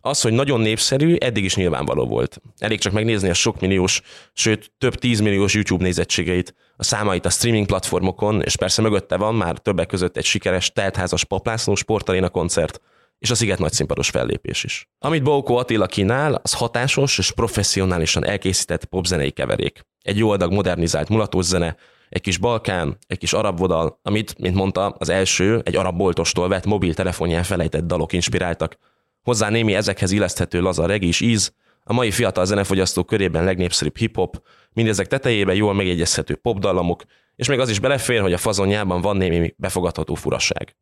Az, 0.00 0.20
hogy 0.20 0.32
nagyon 0.32 0.60
népszerű, 0.60 1.16
eddig 1.18 1.44
is 1.44 1.54
nyilvánvaló 1.54 2.06
volt. 2.06 2.40
Elég 2.58 2.78
csak 2.78 2.92
megnézni 2.92 3.28
a 3.28 3.34
sok 3.34 3.60
milliós, 3.60 4.02
sőt 4.32 4.72
több 4.78 4.94
tízmilliós 4.94 5.54
YouTube 5.54 5.84
nézettségeit, 5.84 6.54
a 6.76 6.82
számait 6.82 7.26
a 7.26 7.30
streaming 7.30 7.66
platformokon, 7.66 8.42
és 8.42 8.56
persze 8.56 8.82
mögötte 8.82 9.16
van 9.16 9.34
már 9.34 9.58
többek 9.58 9.86
között 9.86 10.16
egy 10.16 10.24
sikeres 10.24 10.72
teltházas 10.72 11.24
paplászló 11.24 11.74
sportaréna 11.74 12.28
koncert, 12.28 12.80
és 13.18 13.30
a 13.30 13.34
Sziget 13.34 13.58
nagy 13.58 13.72
színpados 13.72 14.10
fellépés 14.10 14.64
is. 14.64 14.88
Amit 14.98 15.22
Bóko 15.22 15.54
Attila 15.54 15.86
kínál, 15.86 16.40
az 16.42 16.52
hatásos 16.52 17.18
és 17.18 17.32
professzionálisan 17.32 18.24
elkészített 18.24 18.84
popzenei 18.84 19.30
keverék. 19.30 19.80
Egy 20.02 20.18
jó 20.18 20.30
adag 20.30 20.52
modernizált 20.52 21.08
mulatós 21.08 21.44
zene, 21.44 21.76
egy 22.10 22.20
kis 22.20 22.38
balkán, 22.38 22.98
egy 23.06 23.18
kis 23.18 23.32
arab 23.32 23.58
vodal, 23.58 23.98
amit, 24.02 24.38
mint 24.38 24.54
mondta, 24.54 24.88
az 24.98 25.08
első 25.08 25.60
egy 25.64 25.76
arab 25.76 25.96
boltostól 25.96 26.48
vett 26.48 26.66
mobiltelefonján 26.66 27.42
felejtett 27.42 27.84
dalok 27.84 28.12
inspiráltak. 28.12 28.76
Hozzá 29.22 29.48
némi 29.48 29.74
ezekhez 29.74 30.10
illeszthető 30.10 30.60
laza 30.60 30.86
regis 30.86 31.20
íz, 31.20 31.52
a 31.84 31.92
mai 31.92 32.10
fiatal 32.10 32.44
zenefogyasztók 32.44 33.06
körében 33.06 33.44
legnépszerűbb 33.44 33.96
hip-hop, 33.96 34.42
mindezek 34.72 35.06
tetejében 35.06 35.54
jól 35.54 35.74
megjegyezhető 35.74 36.34
popdallamok, 36.34 37.02
és 37.36 37.48
még 37.48 37.58
az 37.58 37.68
is 37.68 37.78
belefér, 37.78 38.20
hogy 38.20 38.32
a 38.32 38.38
fazonjában 38.38 39.00
van 39.00 39.16
némi 39.16 39.54
befogadható 39.56 40.14
furaság. 40.14 40.76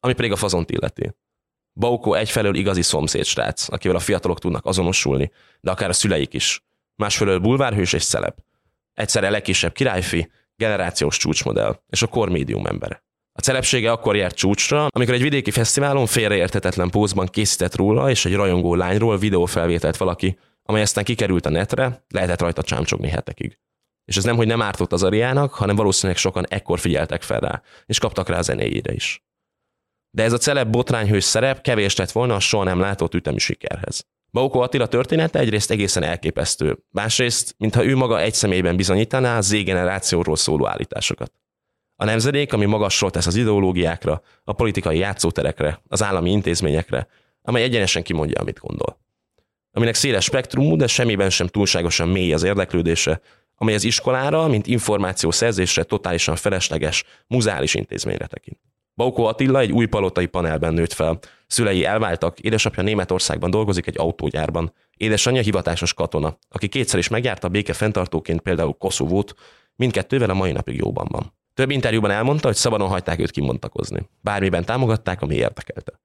Ami 0.00 0.12
pedig 0.12 0.32
a 0.32 0.36
fazont 0.36 0.70
illeti. 0.70 1.14
Bauko 1.72 2.14
egyfelől 2.14 2.54
igazi 2.54 2.82
szomszédsrác, 2.82 3.72
akivel 3.72 3.96
a 3.96 4.00
fiatalok 4.00 4.38
tudnak 4.38 4.66
azonosulni, 4.66 5.30
de 5.60 5.70
akár 5.70 5.88
a 5.88 5.92
szüleik 5.92 6.34
is. 6.34 6.64
Másfelől 6.94 7.38
bulvárhős 7.38 7.92
és 7.92 8.02
szelep. 8.02 8.38
Egyszerre 8.94 9.30
legkisebb 9.30 9.72
királyfi, 9.72 10.30
generációs 10.56 11.16
csúcsmodell 11.16 11.80
és 11.88 12.02
a 12.02 12.06
kormédium 12.06 12.66
embere. 12.66 13.04
A 13.32 13.40
celebsége 13.40 13.90
akkor 13.90 14.16
járt 14.16 14.36
csúcsra, 14.36 14.86
amikor 14.86 15.14
egy 15.14 15.22
vidéki 15.22 15.50
fesztiválon 15.50 16.06
félreértetetlen 16.06 16.90
pózban 16.90 17.26
készített 17.26 17.74
róla 17.74 18.10
és 18.10 18.24
egy 18.24 18.34
rajongó 18.34 18.74
lányról 18.74 19.18
videófelvételt 19.18 19.96
valaki, 19.96 20.38
amely 20.62 20.82
aztán 20.82 21.04
kikerült 21.04 21.46
a 21.46 21.50
netre, 21.50 22.04
lehetett 22.08 22.40
rajta 22.40 22.62
csámcsogni 22.62 23.08
hetekig. 23.08 23.58
És 24.04 24.16
ez 24.16 24.24
nem, 24.24 24.36
hogy 24.36 24.46
nem 24.46 24.62
ártott 24.62 24.92
az 24.92 25.02
Ariának, 25.02 25.54
hanem 25.54 25.76
valószínűleg 25.76 26.18
sokan 26.20 26.46
ekkor 26.48 26.78
figyeltek 26.78 27.22
fel 27.22 27.40
rá, 27.40 27.62
és 27.86 27.98
kaptak 27.98 28.28
rá 28.28 28.38
a 28.38 28.42
zenéjére 28.42 28.92
is 28.92 29.26
de 30.16 30.22
ez 30.22 30.32
a 30.32 30.38
celeb 30.38 30.70
botrányhős 30.70 31.24
szerep 31.24 31.60
kevés 31.60 31.96
lett 31.96 32.10
volna 32.10 32.34
a 32.34 32.40
soha 32.40 32.64
nem 32.64 32.80
látott 32.80 33.14
ütemű 33.14 33.36
sikerhez. 33.36 34.06
Baukó 34.36 34.60
Attila 34.60 34.86
története 34.86 35.38
egyrészt 35.38 35.70
egészen 35.70 36.02
elképesztő, 36.02 36.78
másrészt, 36.90 37.54
mintha 37.58 37.84
ő 37.84 37.96
maga 37.96 38.20
egy 38.20 38.34
személyben 38.34 38.76
bizonyítaná 38.76 39.36
a 39.36 39.40
Z-generációról 39.40 40.36
szóló 40.36 40.68
állításokat. 40.68 41.32
A 41.96 42.04
nemzedék, 42.04 42.52
ami 42.52 42.64
magasról 42.64 43.10
tesz 43.10 43.26
az 43.26 43.36
ideológiákra, 43.36 44.22
a 44.44 44.52
politikai 44.52 44.98
játszóterekre, 44.98 45.82
az 45.88 46.02
állami 46.02 46.30
intézményekre, 46.30 47.08
amely 47.42 47.62
egyenesen 47.62 48.02
kimondja, 48.02 48.40
amit 48.40 48.58
gondol. 48.58 49.00
Aminek 49.72 49.94
széles 49.94 50.24
spektrumú, 50.24 50.76
de 50.76 50.86
semmiben 50.86 51.30
sem 51.30 51.46
túlságosan 51.46 52.08
mély 52.08 52.32
az 52.32 52.42
érdeklődése, 52.42 53.20
amely 53.54 53.74
az 53.74 53.84
iskolára, 53.84 54.46
mint 54.46 54.66
információszerzésre 54.66 55.82
totálisan 55.82 56.36
felesleges, 56.36 57.04
muzális 57.26 57.74
intézményre 57.74 58.26
tekint. 58.26 58.60
Baukó 58.96 59.24
Attila 59.24 59.60
egy 59.60 59.72
új 59.72 59.86
palotai 59.86 60.26
panelben 60.26 60.74
nőtt 60.74 60.92
fel. 60.92 61.18
Szülei 61.46 61.84
elváltak, 61.84 62.40
édesapja 62.40 62.82
Németországban 62.82 63.50
dolgozik 63.50 63.86
egy 63.86 63.98
autógyárban. 63.98 64.72
Édesanyja 64.96 65.42
hivatásos 65.42 65.94
katona, 65.94 66.38
aki 66.48 66.68
kétszer 66.68 66.98
is 66.98 67.08
megjárta 67.08 67.48
béke 67.48 67.72
fenntartóként 67.72 68.40
például 68.40 68.72
Koszovót, 68.72 69.34
mindkettővel 69.74 70.30
a 70.30 70.34
mai 70.34 70.52
napig 70.52 70.76
jóban 70.76 71.06
van. 71.10 71.34
Több 71.54 71.70
interjúban 71.70 72.10
elmondta, 72.10 72.46
hogy 72.46 72.56
szabadon 72.56 72.88
hagyták 72.88 73.20
őt 73.20 73.30
kimontakozni. 73.30 74.08
Bármiben 74.20 74.64
támogatták, 74.64 75.22
ami 75.22 75.34
érdekelte. 75.34 76.00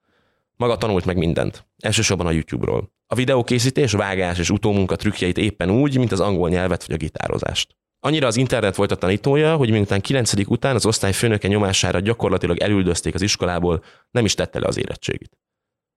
Maga 0.56 0.78
tanult 0.78 1.06
meg 1.06 1.18
mindent, 1.18 1.66
elsősorban 1.80 2.28
a 2.28 2.32
YouTube-ról. 2.32 2.92
A 3.08 3.16
videókészítés, 3.16 3.92
vágás 3.92 4.38
és 4.38 4.50
utómunka 4.50 4.96
trükkjeit 4.96 5.38
éppen 5.38 5.70
úgy, 5.70 5.98
mint 5.98 6.12
az 6.12 6.20
angol 6.20 6.50
nyelvet 6.50 6.86
vagy 6.86 6.96
a 6.96 7.00
gitározást. 7.00 7.76
Annyira 8.04 8.28
az 8.28 8.36
internet 8.36 8.76
volt 8.76 8.92
a 8.92 8.96
tanítója, 8.96 9.56
hogy 9.56 9.72
miután 9.72 10.02
9. 10.02 10.34
után 10.48 10.76
az 10.76 10.86
osztály 10.86 11.14
főnöke 11.14 11.48
nyomására 11.48 12.00
gyakorlatilag 12.00 12.58
elüldözték 12.58 13.14
az 13.14 13.22
iskolából, 13.22 13.84
nem 14.12 14.26
is 14.26 14.34
tette 14.34 14.60
le 14.60 14.68
az 14.68 14.78
érettségit. 14.78 15.38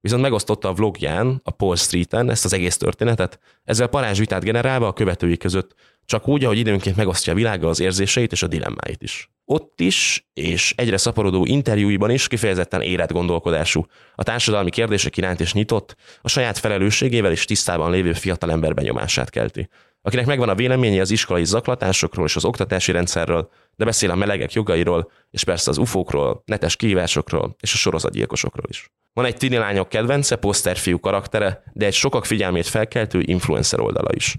Viszont 0.00 0.22
megosztotta 0.22 0.68
a 0.68 0.72
vlogján, 0.72 1.40
a 1.44 1.50
Paul 1.50 1.76
Streeten 1.76 2.30
ezt 2.30 2.44
az 2.44 2.52
egész 2.52 2.76
történetet, 2.76 3.38
ezzel 3.64 3.86
parázsvitát 3.86 4.44
generálva 4.44 4.86
a 4.86 4.92
követői 4.92 5.36
között, 5.36 5.74
csak 6.04 6.28
úgy, 6.28 6.44
ahogy 6.44 6.58
időnként 6.58 6.96
megosztja 6.96 7.32
a 7.32 7.36
világgal 7.36 7.68
az 7.68 7.80
érzéseit 7.80 8.32
és 8.32 8.42
a 8.42 8.46
dilemmáit 8.46 9.02
is. 9.02 9.30
Ott 9.44 9.80
is, 9.80 10.26
és 10.34 10.74
egyre 10.76 10.96
szaporodó 10.96 11.44
interjúiban 11.44 12.10
is 12.10 12.28
kifejezetten 12.28 12.80
érett 12.80 13.12
gondolkodású, 13.12 13.86
a 14.14 14.22
társadalmi 14.22 14.70
kérdések 14.70 15.16
iránt 15.16 15.40
is 15.40 15.52
nyitott, 15.52 15.96
a 16.22 16.28
saját 16.28 16.58
felelősségével 16.58 17.30
és 17.30 17.44
tisztában 17.44 17.90
lévő 17.90 18.12
fiatalember 18.12 18.74
benyomását 18.74 19.30
kelti 19.30 19.68
akinek 20.06 20.26
megvan 20.26 20.48
a 20.48 20.54
véleménye 20.54 21.00
az 21.00 21.10
iskolai 21.10 21.44
zaklatásokról 21.44 22.26
és 22.26 22.36
az 22.36 22.44
oktatási 22.44 22.92
rendszerről, 22.92 23.50
de 23.76 23.84
beszél 23.84 24.10
a 24.10 24.14
melegek 24.14 24.52
jogairól, 24.52 25.10
és 25.30 25.44
persze 25.44 25.70
az 25.70 25.78
ufókról, 25.78 26.42
netes 26.44 26.76
kihívásokról 26.76 27.56
és 27.60 27.72
a 27.72 27.76
sorozatgyilkosokról 27.76 28.66
is. 28.68 28.90
Van 29.12 29.24
egy 29.24 29.36
tini 29.36 29.56
lányok 29.56 29.88
kedvence, 29.88 30.36
poszterfiú 30.36 31.00
karaktere, 31.00 31.62
de 31.72 31.86
egy 31.86 31.94
sokak 31.94 32.24
figyelmét 32.24 32.66
felkeltő 32.66 33.20
influencer 33.20 33.80
oldala 33.80 34.08
is. 34.14 34.36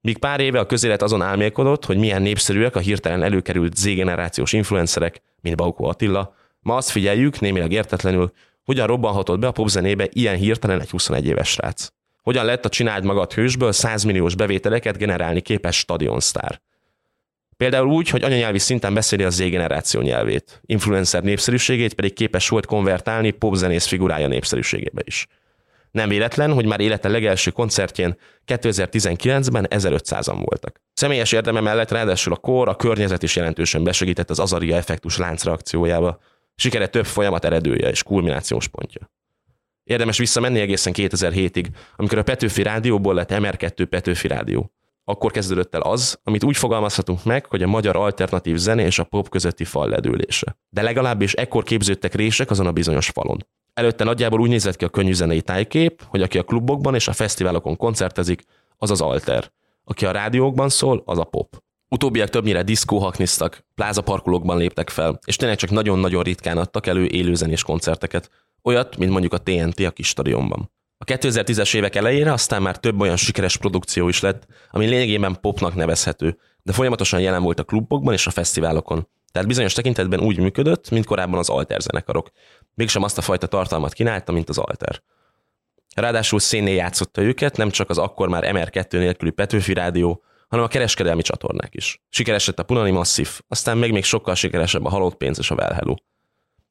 Míg 0.00 0.18
pár 0.18 0.40
éve 0.40 0.58
a 0.58 0.66
közélet 0.66 1.02
azon 1.02 1.22
álmélkodott, 1.22 1.84
hogy 1.84 1.98
milyen 1.98 2.22
népszerűek 2.22 2.76
a 2.76 2.80
hirtelen 2.80 3.22
előkerült 3.22 3.76
Z-generációs 3.76 4.52
influencerek, 4.52 5.22
mint 5.40 5.56
Baukó 5.56 5.84
Attila, 5.84 6.34
ma 6.60 6.76
azt 6.76 6.90
figyeljük, 6.90 7.40
némileg 7.40 7.72
értetlenül, 7.72 8.32
hogyan 8.64 8.86
robbanhatott 8.86 9.38
be 9.38 9.46
a 9.46 9.52
popzenébe 9.52 10.08
ilyen 10.12 10.36
hirtelen 10.36 10.80
egy 10.80 10.90
21 10.90 11.26
éves 11.26 11.48
srác 11.48 11.88
hogyan 12.28 12.44
lett 12.44 12.64
a 12.64 12.68
csináld 12.68 13.04
magad 13.04 13.32
hősből 13.32 13.72
100 13.72 14.02
milliós 14.02 14.34
bevételeket 14.34 14.96
generálni 14.96 15.40
képes 15.40 15.76
stadionsztár. 15.76 16.60
Például 17.56 17.88
úgy, 17.88 18.08
hogy 18.08 18.22
anyanyelvi 18.22 18.58
szinten 18.58 18.94
beszéli 18.94 19.22
az 19.22 19.34
Z-generáció 19.34 20.00
nyelvét, 20.00 20.60
influencer 20.64 21.22
népszerűségét 21.22 21.94
pedig 21.94 22.12
képes 22.12 22.48
volt 22.48 22.66
konvertálni 22.66 23.30
popzenész 23.30 23.86
figurája 23.86 24.26
népszerűségébe 24.26 25.02
is. 25.04 25.26
Nem 25.90 26.08
véletlen, 26.08 26.52
hogy 26.52 26.66
már 26.66 26.80
élete 26.80 27.08
legelső 27.08 27.50
koncertjén 27.50 28.18
2019-ben 28.46 29.66
1500-an 29.70 30.42
voltak. 30.44 30.80
Személyes 30.92 31.32
érdeme 31.32 31.60
mellett 31.60 31.90
ráadásul 31.90 32.32
a 32.32 32.36
kor, 32.36 32.68
a 32.68 32.76
környezet 32.76 33.22
is 33.22 33.36
jelentősen 33.36 33.84
besegített 33.84 34.30
az 34.30 34.38
Azaria 34.38 34.76
effektus 34.76 35.16
láncreakciójába. 35.16 36.18
Sikere 36.54 36.86
több 36.86 37.06
folyamat 37.06 37.44
eredője 37.44 37.88
és 37.88 38.02
kulminációs 38.02 38.68
pontja. 38.68 39.10
Érdemes 39.88 40.18
visszamenni 40.18 40.60
egészen 40.60 40.92
2007-ig, 40.96 41.66
amikor 41.96 42.18
a 42.18 42.22
Petőfi 42.22 42.62
Rádióból 42.62 43.14
lett 43.14 43.30
MR2 43.32 43.86
Petőfi 43.88 44.28
Rádió. 44.28 44.72
Akkor 45.04 45.30
kezdődött 45.30 45.74
el 45.74 45.80
az, 45.80 46.18
amit 46.24 46.44
úgy 46.44 46.56
fogalmazhatunk 46.56 47.24
meg, 47.24 47.46
hogy 47.46 47.62
a 47.62 47.66
magyar 47.66 47.96
alternatív 47.96 48.56
zene 48.56 48.84
és 48.84 48.98
a 48.98 49.04
pop 49.04 49.28
közötti 49.28 49.64
fal 49.64 49.88
ledőlése. 49.88 50.56
De 50.68 50.82
legalábbis 50.82 51.32
ekkor 51.32 51.62
képződtek 51.62 52.14
rések 52.14 52.50
azon 52.50 52.66
a 52.66 52.72
bizonyos 52.72 53.08
falon. 53.08 53.46
Előtte 53.74 54.04
nagyjából 54.04 54.40
úgy 54.40 54.48
nézett 54.48 54.76
ki 54.76 54.84
a 54.84 54.88
könnyű 54.88 55.12
zenei 55.12 55.42
tájkép, 55.42 56.02
hogy 56.06 56.22
aki 56.22 56.38
a 56.38 56.42
klubokban 56.42 56.94
és 56.94 57.08
a 57.08 57.12
fesztiválokon 57.12 57.76
koncertezik, 57.76 58.42
az 58.76 58.90
az 58.90 59.00
alter. 59.00 59.50
Aki 59.84 60.06
a 60.06 60.10
rádiókban 60.10 60.68
szól, 60.68 61.02
az 61.04 61.18
a 61.18 61.24
pop. 61.24 61.62
Utóbbiak 61.88 62.28
többnyire 62.28 62.62
diszkóhaknisztak, 62.62 63.64
plázaparkolókban 63.74 64.58
léptek 64.58 64.90
fel, 64.90 65.18
és 65.26 65.36
tényleg 65.36 65.56
csak 65.56 65.70
nagyon-nagyon 65.70 66.22
ritkán 66.22 66.58
adtak 66.58 66.86
elő 66.86 67.06
élőzenés 67.06 67.62
koncerteket. 67.62 68.30
Olyat, 68.68 68.96
mint 68.96 69.10
mondjuk 69.10 69.32
a 69.32 69.38
TNT 69.38 69.80
a 69.80 69.90
kis 69.90 70.08
stadionban. 70.08 70.70
A 70.98 71.04
2010-es 71.04 71.76
évek 71.76 71.94
elejére 71.94 72.32
aztán 72.32 72.62
már 72.62 72.76
több 72.76 73.00
olyan 73.00 73.16
sikeres 73.16 73.56
produkció 73.56 74.08
is 74.08 74.20
lett, 74.20 74.46
ami 74.70 74.86
lényegében 74.86 75.40
popnak 75.40 75.74
nevezhető, 75.74 76.38
de 76.62 76.72
folyamatosan 76.72 77.20
jelen 77.20 77.42
volt 77.42 77.58
a 77.58 77.64
klubokban 77.64 78.12
és 78.12 78.26
a 78.26 78.30
fesztiválokon. 78.30 79.08
Tehát 79.32 79.48
bizonyos 79.48 79.72
tekintetben 79.72 80.20
úgy 80.20 80.38
működött, 80.38 80.90
mint 80.90 81.06
korábban 81.06 81.38
az 81.38 81.48
alter 81.48 81.80
zenekarok. 81.80 82.30
Mégsem 82.74 83.02
azt 83.02 83.18
a 83.18 83.22
fajta 83.22 83.46
tartalmat 83.46 83.92
kínálta, 83.92 84.32
mint 84.32 84.48
az 84.48 84.58
alter. 84.58 85.02
Ráadásul 85.94 86.38
szénnél 86.38 86.74
játszotta 86.74 87.22
őket, 87.22 87.56
nem 87.56 87.70
csak 87.70 87.90
az 87.90 87.98
akkor 87.98 88.28
már 88.28 88.44
MR2 88.46 88.92
nélküli 88.92 89.30
Petőfi 89.30 89.72
rádió, 89.72 90.22
hanem 90.48 90.64
a 90.64 90.68
kereskedelmi 90.68 91.22
csatornák 91.22 91.74
is. 91.74 92.02
Sikeres 92.08 92.46
lett 92.46 92.58
a 92.58 92.62
Punani 92.62 92.90
Massive, 92.90 93.30
aztán 93.48 93.78
még 93.78 93.92
még 93.92 94.04
sokkal 94.04 94.34
sikeresebb 94.34 94.84
a 94.84 94.88
Halott 94.88 95.16
Pénz 95.16 95.38
és 95.38 95.50
a 95.50 95.54
Well 95.54 95.72
Hello. 95.72 95.94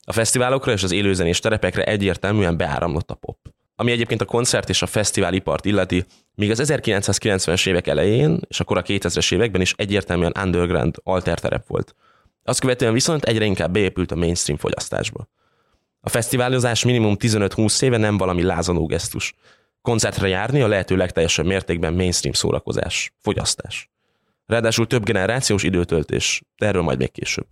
A 0.09 0.13
fesztiválokra 0.13 0.71
és 0.71 0.83
az 0.83 0.91
élőzenés 0.91 1.39
terepekre 1.39 1.83
egyértelműen 1.83 2.57
beáramlott 2.57 3.11
a 3.11 3.15
pop. 3.15 3.37
Ami 3.75 3.91
egyébként 3.91 4.21
a 4.21 4.25
koncert 4.25 4.69
és 4.69 4.81
a 4.81 4.85
fesztivál 4.85 5.33
ipart 5.33 5.65
illeti, 5.65 6.05
míg 6.35 6.51
az 6.51 6.61
1990-es 6.63 7.67
évek 7.67 7.87
elején 7.87 8.39
és 8.47 8.59
akkor 8.59 8.77
a 8.77 8.81
2000-es 8.81 9.33
években 9.33 9.61
is 9.61 9.73
egyértelműen 9.77 10.33
underground 10.43 10.95
alter 11.03 11.39
terep 11.39 11.67
volt. 11.67 11.95
Azt 12.43 12.59
követően 12.59 12.93
viszont 12.93 13.23
egyre 13.23 13.45
inkább 13.45 13.71
beépült 13.71 14.11
a 14.11 14.15
mainstream 14.15 14.59
fogyasztásba. 14.59 15.27
A 16.01 16.09
fesztiválozás 16.09 16.83
minimum 16.83 17.15
15-20 17.19 17.81
éve 17.81 17.97
nem 17.97 18.17
valami 18.17 18.43
lázanó 18.43 18.85
gesztus. 18.85 19.33
Koncertre 19.81 20.27
járni 20.27 20.61
a 20.61 20.67
lehető 20.67 20.95
legteljesebb 20.95 21.45
mértékben 21.45 21.93
mainstream 21.93 22.33
szórakozás, 22.33 23.13
fogyasztás. 23.19 23.89
Ráadásul 24.45 24.87
több 24.87 25.03
generációs 25.03 25.63
időtöltés, 25.63 26.41
de 26.57 26.65
erről 26.65 26.81
majd 26.81 26.97
még 26.97 27.11
később. 27.11 27.47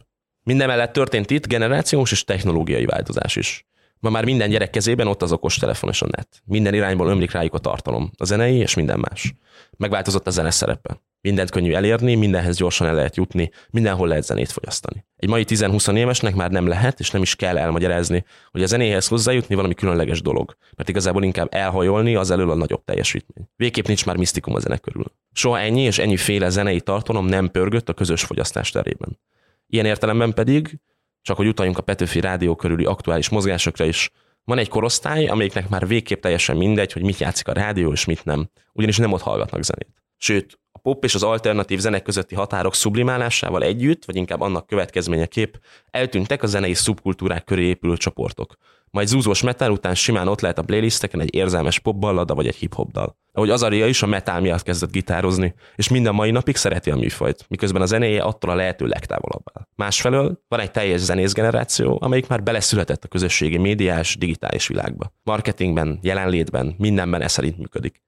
Mindemellett 0.46 0.94
történt 0.94 1.30
itt 1.30 1.48
generációs 1.48 2.12
és 2.12 2.24
technológiai 2.24 2.86
változás 2.86 3.36
is. 3.36 3.66
Ma 4.00 4.10
már 4.10 4.26
minden 4.26 4.50
gyerek 4.50 4.70
kezében 4.70 5.08
ott 5.08 5.22
az 5.22 5.32
okos 5.32 5.58
telefon 5.58 5.90
és 5.90 6.02
a 6.02 6.08
net. 6.12 6.28
Minden 6.44 6.74
irányból 6.74 7.08
ömlik 7.08 7.32
rájuk 7.32 7.54
a 7.54 7.58
tartalom, 7.58 8.12
a 8.18 8.26
zenei 8.26 8.56
és 8.56 8.74
minden 8.74 9.00
más. 9.00 9.34
Megváltozott 9.78 10.28
a 10.28 10.30
zene 10.30 10.52
szerepe. 10.52 11.02
Mindent 11.22 11.50
könnyű 11.50 11.74
elérni, 11.74 12.16
mindenhez 12.16 12.58
gyorsan 12.58 12.88
el 12.88 12.94
lehet 12.96 13.16
jutni, 13.16 13.52
mindenhol 13.70 14.08
lehet 14.08 14.24
zenét 14.24 14.52
fogyasztani. 14.52 15.06
Egy 15.16 15.30
mai 15.30 15.46
10-20 15.48 15.96
évesnek 15.96 16.36
már 16.36 16.52
nem 16.52 16.68
lehet, 16.68 17.00
és 17.00 17.12
nem 17.12 17.22
is 17.22 17.36
kell 17.36 17.58
elmagyarázni, 17.58 18.26
hogy 18.52 18.64
a 18.64 18.66
zenéhez 18.66 19.08
hozzájutni 19.08 19.56
valami 19.56 19.74
különleges 19.74 20.22
dolog, 20.22 20.58
mert 20.76 20.90
igazából 20.90 21.24
inkább 21.24 21.48
elhajolni 21.52 22.16
az 22.16 22.32
elől 22.32 22.52
a 22.52 22.56
nagyobb 22.56 22.84
teljesítmény. 22.84 23.50
Végképp 23.56 23.86
nincs 23.86 24.06
már 24.06 24.16
misztikum 24.16 24.56
a 24.56 24.60
zene 24.60 24.78
körül. 24.78 25.06
Soha 25.34 25.60
ennyi 25.60 25.82
és 25.82 25.98
ennyi 25.98 26.18
féle 26.18 26.50
zenei 26.50 26.82
tartalom 26.82 27.26
nem 27.26 27.52
pörgött 27.52 27.90
a 27.90 27.94
közös 27.94 28.24
fogyasztás 28.24 28.72
terében. 28.72 29.20
Ilyen 29.68 29.86
értelemben 29.86 30.34
pedig, 30.34 30.80
csak 31.22 31.38
hogy 31.38 31.48
utaljunk 31.48 31.78
a 31.78 31.82
Petőfi 31.82 32.20
rádió 32.20 32.56
körüli 32.56 32.86
aktuális 32.86 33.30
mozgásokra 33.30 33.86
is, 33.86 34.10
van 34.44 34.58
egy 34.58 34.70
korosztály, 34.70 35.28
amelyiknek 35.28 35.70
már 35.70 35.88
végképp 35.88 36.22
teljesen 36.22 36.58
mindegy, 36.58 36.92
hogy 36.92 37.04
mit 37.04 37.18
játszik 37.18 37.48
a 37.48 37.54
rádió 37.54 37.92
és 37.92 38.06
mit 38.06 38.26
nem, 38.26 38.50
ugyanis 38.74 38.98
nem 38.98 39.12
ott 39.12 39.22
hallgatnak 39.22 39.64
zenét. 39.64 40.04
Sőt, 40.18 40.60
pop 40.86 41.04
és 41.04 41.16
az 41.16 41.24
alternatív 41.24 41.80
zenek 41.80 42.04
közötti 42.04 42.36
határok 42.36 42.74
sublimálásával 42.74 43.64
együtt, 43.64 44.06
vagy 44.06 44.16
inkább 44.16 44.42
annak 44.42 44.68
következményeképp 44.68 45.54
eltűntek 45.92 46.44
a 46.44 46.48
zenei 46.48 46.74
szubkultúrák 46.74 47.44
köré 47.44 47.66
épülő 47.66 47.98
csoportok. 47.98 48.56
Majd 48.92 49.08
zúzós 49.08 49.42
metal 49.42 49.72
után 49.72 49.96
simán 49.96 50.28
ott 50.28 50.42
lehet 50.42 50.58
a 50.58 50.64
playlisteken 50.64 51.20
egy 51.22 51.36
érzelmes 51.36 51.80
popballada 51.80 52.36
vagy 52.36 52.48
egy 52.48 52.56
hip-hop 52.56 52.92
dal. 52.92 53.18
Ahogy 53.32 53.50
Azaria 53.50 53.88
is 53.88 54.02
a 54.02 54.08
metal 54.08 54.40
miatt 54.40 54.64
kezdett 54.64 54.92
gitározni, 54.92 55.54
és 55.76 55.90
minden 55.90 56.14
mai 56.14 56.32
napig 56.32 56.56
szereti 56.56 56.92
a 56.92 56.96
műfajt, 56.96 57.46
miközben 57.48 57.82
a 57.82 57.86
zenéje 57.86 58.22
attól 58.22 58.50
a 58.50 58.56
lehető 58.56 58.86
legtávolabb 58.86 59.44
áll. 59.54 59.68
Másfelől 59.76 60.44
van 60.48 60.60
egy 60.60 60.72
teljes 60.72 61.00
zenész 61.00 61.34
generáció, 61.34 61.98
amelyik 62.02 62.28
már 62.28 62.44
beleszületett 62.44 63.04
a 63.04 63.08
közösségi 63.08 63.58
médiás, 63.58 64.18
digitális 64.18 64.68
világba. 64.68 65.14
Marketingben, 65.24 66.00
jelenlétben, 66.02 66.76
mindenben 66.78 67.22
ez 67.22 67.32
szerint 67.32 67.58
működik. 67.58 68.04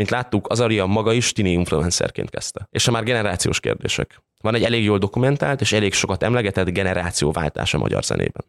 Mint 0.00 0.12
láttuk, 0.12 0.48
Azaria 0.48 0.86
maga 0.86 1.12
is 1.12 1.32
tini 1.32 1.50
influencerként 1.50 2.30
kezdte. 2.30 2.68
És 2.70 2.88
a 2.88 2.90
már 2.90 3.02
generációs 3.02 3.60
kérdések. 3.60 4.22
Van 4.40 4.54
egy 4.54 4.62
elég 4.62 4.84
jól 4.84 4.98
dokumentált 4.98 5.60
és 5.60 5.72
elég 5.72 5.92
sokat 5.92 6.22
emlegetett 6.22 6.68
generációváltás 6.68 7.74
a 7.74 7.78
magyar 7.78 8.02
zenében. 8.02 8.44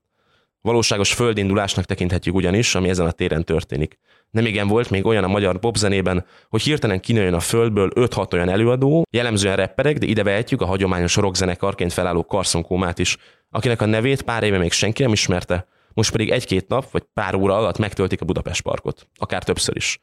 Valóságos 0.62 1.14
földindulásnak 1.14 1.86
tekinthetjük 1.86 2.36
ugyanis, 2.36 2.76
ami 2.76 2.90
ezen 2.90 3.06
a 3.06 3.12
téren 3.12 3.46
történik. 3.46 3.98
Nem 4.30 4.46
igen 4.46 4.68
volt 4.68 4.90
még 4.90 5.06
olyan 5.06 5.24
a 5.24 5.28
magyar 5.28 5.60
popzenében, 5.60 6.26
hogy 6.50 6.62
hirtelen 6.62 7.00
kinőjön 7.00 7.34
a 7.34 7.40
földből 7.40 7.92
5-6 7.96 8.34
olyan 8.34 8.50
előadó, 8.50 9.06
jellemzően 9.10 9.56
rapperek, 9.56 9.98
de 9.98 10.06
ide 10.06 10.24
vehetjük 10.24 10.62
a 10.62 10.66
hagyományos 10.66 11.16
rockzenekarként 11.16 11.94
felálló 11.94 12.26
Karszon 12.26 12.94
is, 12.96 13.18
akinek 13.50 13.82
a 13.82 13.86
nevét 13.86 14.22
pár 14.22 14.44
éve 14.44 14.58
még 14.58 14.72
senki 14.72 15.02
nem 15.02 15.12
ismerte, 15.12 15.68
most 15.94 16.12
pedig 16.12 16.30
egy-két 16.30 16.68
nap 16.68 16.92
vagy 16.92 17.04
pár 17.14 17.36
óra 17.36 17.58
alatt 17.58 17.78
megtöltik 17.78 18.22
a 18.22 18.26
Budapest 18.26 18.62
parkot, 18.62 19.08
akár 19.18 19.44
többször 19.44 19.76
is. 19.76 20.00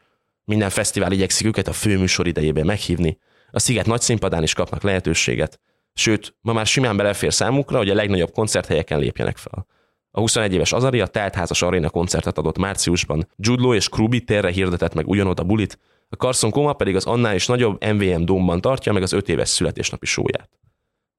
Minden 0.49 0.71
fesztivál 0.71 1.13
igyekszik 1.13 1.47
őket 1.47 1.69
a 1.69 1.73
főműsor 1.73 2.27
idejében 2.27 2.67
meghívni, 2.67 3.19
a 3.51 3.59
sziget 3.59 3.87
nagy 3.87 4.01
színpadán 4.01 4.43
is 4.43 4.55
kapnak 4.55 4.83
lehetőséget, 4.83 5.61
sőt, 5.95 6.37
ma 6.41 6.53
már 6.53 6.67
simán 6.67 6.97
belefér 6.97 7.33
számukra, 7.33 7.79
hogy 7.79 7.91
a 7.91 7.95
legnagyobb 7.95 8.33
koncerthelyeken 8.33 8.99
lépjenek 8.99 9.37
fel. 9.37 9.67
A 10.11 10.21
21 10.21 10.55
éves 10.55 10.73
Azaria 10.73 11.07
teltházas 11.07 11.63
aréna 11.63 11.91
koncertet 11.91 12.39
adott 12.39 12.59
márciusban, 12.59 13.29
Judlo 13.37 13.75
és 13.75 13.89
Krubi 13.89 14.25
térre 14.25 14.51
hirdetett 14.51 14.95
meg 14.95 15.09
ugyanoda 15.09 15.43
bulit, 15.43 15.79
a 16.09 16.17
Carson 16.17 16.51
Koma 16.51 16.73
pedig 16.73 16.97
az 16.97 17.05
annál 17.05 17.35
is 17.35 17.47
nagyobb 17.47 17.85
MVM 17.85 18.25
Dómban 18.25 18.61
tartja 18.61 18.93
meg 18.93 19.03
az 19.03 19.13
5 19.13 19.29
éves 19.29 19.49
születésnapi 19.49 20.07
sóját. 20.07 20.51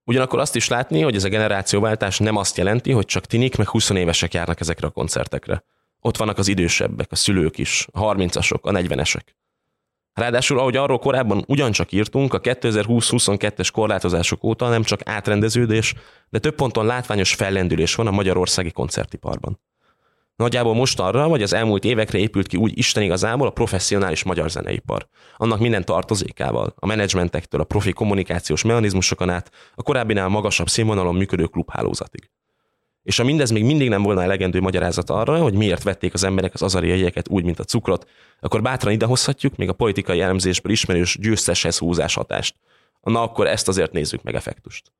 Ugyanakkor 0.03 0.39
azt 0.39 0.55
is 0.55 0.67
látni, 0.67 1.01
hogy 1.01 1.15
ez 1.15 1.23
a 1.23 1.29
generációváltás 1.29 2.19
nem 2.19 2.35
azt 2.35 2.57
jelenti, 2.57 2.91
hogy 2.91 3.05
csak 3.05 3.25
tinik 3.25 3.57
meg 3.57 3.67
20 3.67 3.89
évesek 3.89 4.33
járnak 4.33 4.59
ezekre 4.59 4.87
a 4.87 4.91
koncertekre. 4.91 5.63
Ott 6.01 6.17
vannak 6.17 6.37
az 6.37 6.47
idősebbek, 6.47 7.11
a 7.11 7.15
szülők 7.15 7.57
is, 7.57 7.87
a 7.91 8.13
30-asok, 8.13 8.61
a 8.61 8.71
40-esek. 8.71 9.21
Ráadásul, 10.13 10.59
ahogy 10.59 10.75
arról 10.75 10.99
korábban 10.99 11.43
ugyancsak 11.47 11.91
írtunk, 11.91 12.33
a 12.33 12.41
2020-22-es 12.41 13.69
korlátozások 13.71 14.43
óta 14.43 14.69
nem 14.69 14.83
csak 14.83 15.01
átrendeződés, 15.05 15.93
de 16.29 16.39
több 16.39 16.55
ponton 16.55 16.85
látványos 16.85 17.33
fellendülés 17.33 17.95
van 17.95 18.07
a 18.07 18.11
magyarországi 18.11 18.71
koncertiparban. 18.71 19.59
Nagyjából 20.35 20.73
most 20.73 20.99
arra, 20.99 21.27
vagy 21.27 21.41
az 21.41 21.53
elmúlt 21.53 21.83
évekre 21.83 22.17
épült 22.17 22.47
ki 22.47 22.57
úgy 22.57 22.77
Isten 22.77 23.03
igazából 23.03 23.47
a 23.47 23.51
professzionális 23.51 24.23
magyar 24.23 24.49
zeneipar. 24.49 25.07
Annak 25.37 25.59
minden 25.59 25.85
tartozékával, 25.85 26.73
a 26.75 26.85
menedzsmentektől 26.85 27.61
a 27.61 27.63
profi 27.63 27.91
kommunikációs 27.91 28.63
mechanizmusokon 28.63 29.29
át, 29.29 29.51
a 29.75 29.83
korábbinál 29.83 30.27
magasabb 30.27 30.69
színvonalon 30.69 31.15
működő 31.15 31.45
klubhálózatig. 31.45 32.29
És 33.09 33.17
ha 33.17 33.23
mindez 33.23 33.51
még 33.51 33.63
mindig 33.63 33.89
nem 33.89 34.01
volna 34.01 34.23
elegendő 34.23 34.61
magyarázat 34.61 35.09
arra, 35.09 35.41
hogy 35.41 35.53
miért 35.53 35.83
vették 35.83 36.13
az 36.13 36.23
emberek 36.23 36.53
az 36.53 36.61
azari 36.61 36.87
jegyeket 36.87 37.29
úgy, 37.29 37.43
mint 37.43 37.59
a 37.59 37.63
cukrot, 37.63 38.07
akkor 38.39 38.61
bátran 38.61 38.93
idehozhatjuk 38.93 39.55
még 39.55 39.69
a 39.69 39.73
politikai 39.73 40.21
elemzésből 40.21 40.71
ismerős 40.71 41.17
győzteshez 41.19 41.77
húzás 41.77 42.13
hatást. 42.13 42.55
Na 43.01 43.21
akkor 43.21 43.47
ezt 43.47 43.67
azért 43.67 43.91
nézzük 43.91 44.23
meg 44.23 44.35
effektust. 44.35 44.91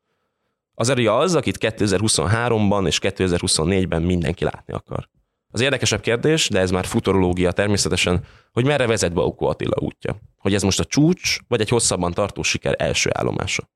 Az 0.74 0.90
erője 0.90 1.16
az, 1.16 1.36
akit 1.36 1.58
2023-ban 1.60 2.88
és 2.88 3.00
2024-ben 3.02 4.02
mindenki 4.02 4.44
látni 4.44 4.74
akar. 4.74 5.10
Az 5.52 5.62
érdekesebb 5.62 6.02
kérdés, 6.02 6.50
de 6.50 6.60
ez 6.60 6.72
már 6.72 6.86
futurológia 6.86 7.52
természetesen, 7.52 8.26
hogy 8.52 8.66
merre 8.66 8.88
vezet 8.88 9.14
Baukó 9.14 9.48
Attila 9.48 9.76
útja. 9.80 10.20
Hogy 10.38 10.54
ez 10.54 10.64
most 10.64 10.80
a 10.80 10.86
csúcs, 10.86 11.38
vagy 11.48 11.62
egy 11.62 11.70
hosszabban 11.70 12.14
tartó 12.14 12.42
siker 12.42 12.76
első 12.78 13.10
állomása. 13.14 13.70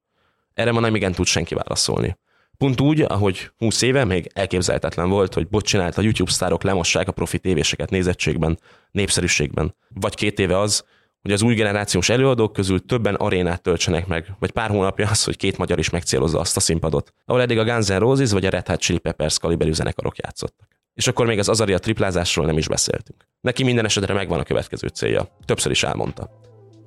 Erre 0.53 0.71
ma 0.71 0.79
nem 0.79 0.95
igen 0.95 1.11
tud 1.11 1.25
senki 1.25 1.55
válaszolni. 1.55 2.17
Pont 2.57 2.81
úgy, 2.81 3.01
ahogy 3.01 3.51
20 3.57 3.81
éve 3.81 4.05
még 4.05 4.29
elképzelhetetlen 4.33 5.09
volt, 5.09 5.33
hogy 5.33 5.47
bot 5.47 5.65
csinált 5.65 5.97
a 5.97 6.01
YouTube 6.01 6.31
sztárok 6.31 6.63
lemossák 6.63 7.07
a 7.07 7.11
profi 7.11 7.39
tévéseket 7.39 7.89
nézettségben, 7.89 8.59
népszerűségben. 8.91 9.75
Vagy 9.89 10.15
két 10.15 10.39
éve 10.39 10.59
az, 10.59 10.83
hogy 11.21 11.31
az 11.31 11.41
új 11.41 11.53
generációs 11.55 12.09
előadók 12.09 12.53
közül 12.53 12.85
többen 12.85 13.15
arénát 13.15 13.61
töltsenek 13.61 14.07
meg, 14.07 14.35
vagy 14.39 14.51
pár 14.51 14.69
hónapja 14.69 15.09
az, 15.09 15.23
hogy 15.23 15.37
két 15.37 15.57
magyar 15.57 15.79
is 15.79 15.89
megcélozza 15.89 16.39
azt 16.39 16.57
a 16.57 16.59
színpadot, 16.59 17.13
ahol 17.25 17.41
eddig 17.41 17.57
a 17.57 17.63
Guns 17.63 17.87
N' 17.87 17.99
Roses 17.99 18.31
vagy 18.31 18.45
a 18.45 18.49
Red 18.49 18.67
Hot 18.67 18.79
Chili 18.79 18.99
Peppers 18.99 19.39
kaliberű 19.39 19.71
zenekarok 19.71 20.17
játszottak. 20.17 20.67
És 20.93 21.07
akkor 21.07 21.25
még 21.25 21.39
az 21.39 21.49
Azaria 21.49 21.79
triplázásról 21.79 22.45
nem 22.45 22.57
is 22.57 22.67
beszéltünk. 22.67 23.27
Neki 23.41 23.63
minden 23.63 23.85
esetre 23.85 24.13
megvan 24.13 24.39
a 24.39 24.43
következő 24.43 24.87
célja. 24.87 25.27
Többször 25.45 25.71
is 25.71 25.83
elmondta. 25.83 26.29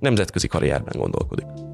Nemzetközi 0.01 0.47
karrierben 0.47 0.99
gondolkodik. 0.99 1.66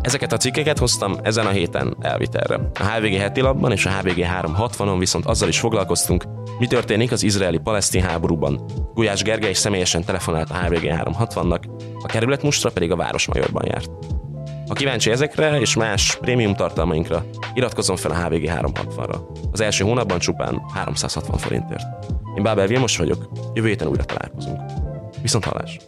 Ezeket 0.00 0.32
a 0.32 0.36
cikkeket 0.36 0.78
hoztam 0.78 1.16
ezen 1.22 1.46
a 1.46 1.50
héten 1.50 1.96
elvitelre. 2.00 2.70
A 2.74 2.84
HVG 2.84 3.14
heti 3.14 3.40
labban 3.40 3.72
és 3.72 3.86
a 3.86 3.90
HVG 3.90 4.26
360-on 4.42 4.96
viszont 4.98 5.26
azzal 5.26 5.48
is 5.48 5.58
foglalkoztunk, 5.58 6.24
mi 6.58 6.66
történik 6.66 7.12
az 7.12 7.22
izraeli-palesztin 7.22 8.02
háborúban. 8.02 8.60
Gulyás 8.94 9.22
Gergely 9.22 9.52
személyesen 9.52 10.04
telefonált 10.04 10.50
a 10.50 10.54
HVG 10.54 10.84
360-nak, 10.84 11.60
a 12.02 12.06
kerületmustra 12.06 12.70
pedig 12.70 12.90
a 12.90 12.96
Városmajorban 12.96 13.66
járt. 13.66 13.90
Ha 14.68 14.74
kíváncsi 14.74 15.10
ezekre 15.10 15.60
és 15.60 15.76
más 15.76 16.16
prémium 16.20 16.54
tartalmainkra, 16.54 17.24
iratkozzon 17.54 17.96
fel 17.96 18.10
a 18.10 18.14
HVG 18.14 18.50
360-ra. 18.50 19.20
Az 19.52 19.60
első 19.60 19.84
hónapban 19.84 20.18
csupán 20.18 20.62
360 20.74 21.38
forintért. 21.38 21.84
Én 22.36 22.42
Bábel 22.42 22.66
Vilmos 22.66 22.96
vagyok, 22.96 23.28
jövő 23.54 23.68
héten 23.68 23.88
újra 23.88 24.04
találkozunk. 24.04 24.60
Viszont 25.22 25.44
hallás! 25.44 25.78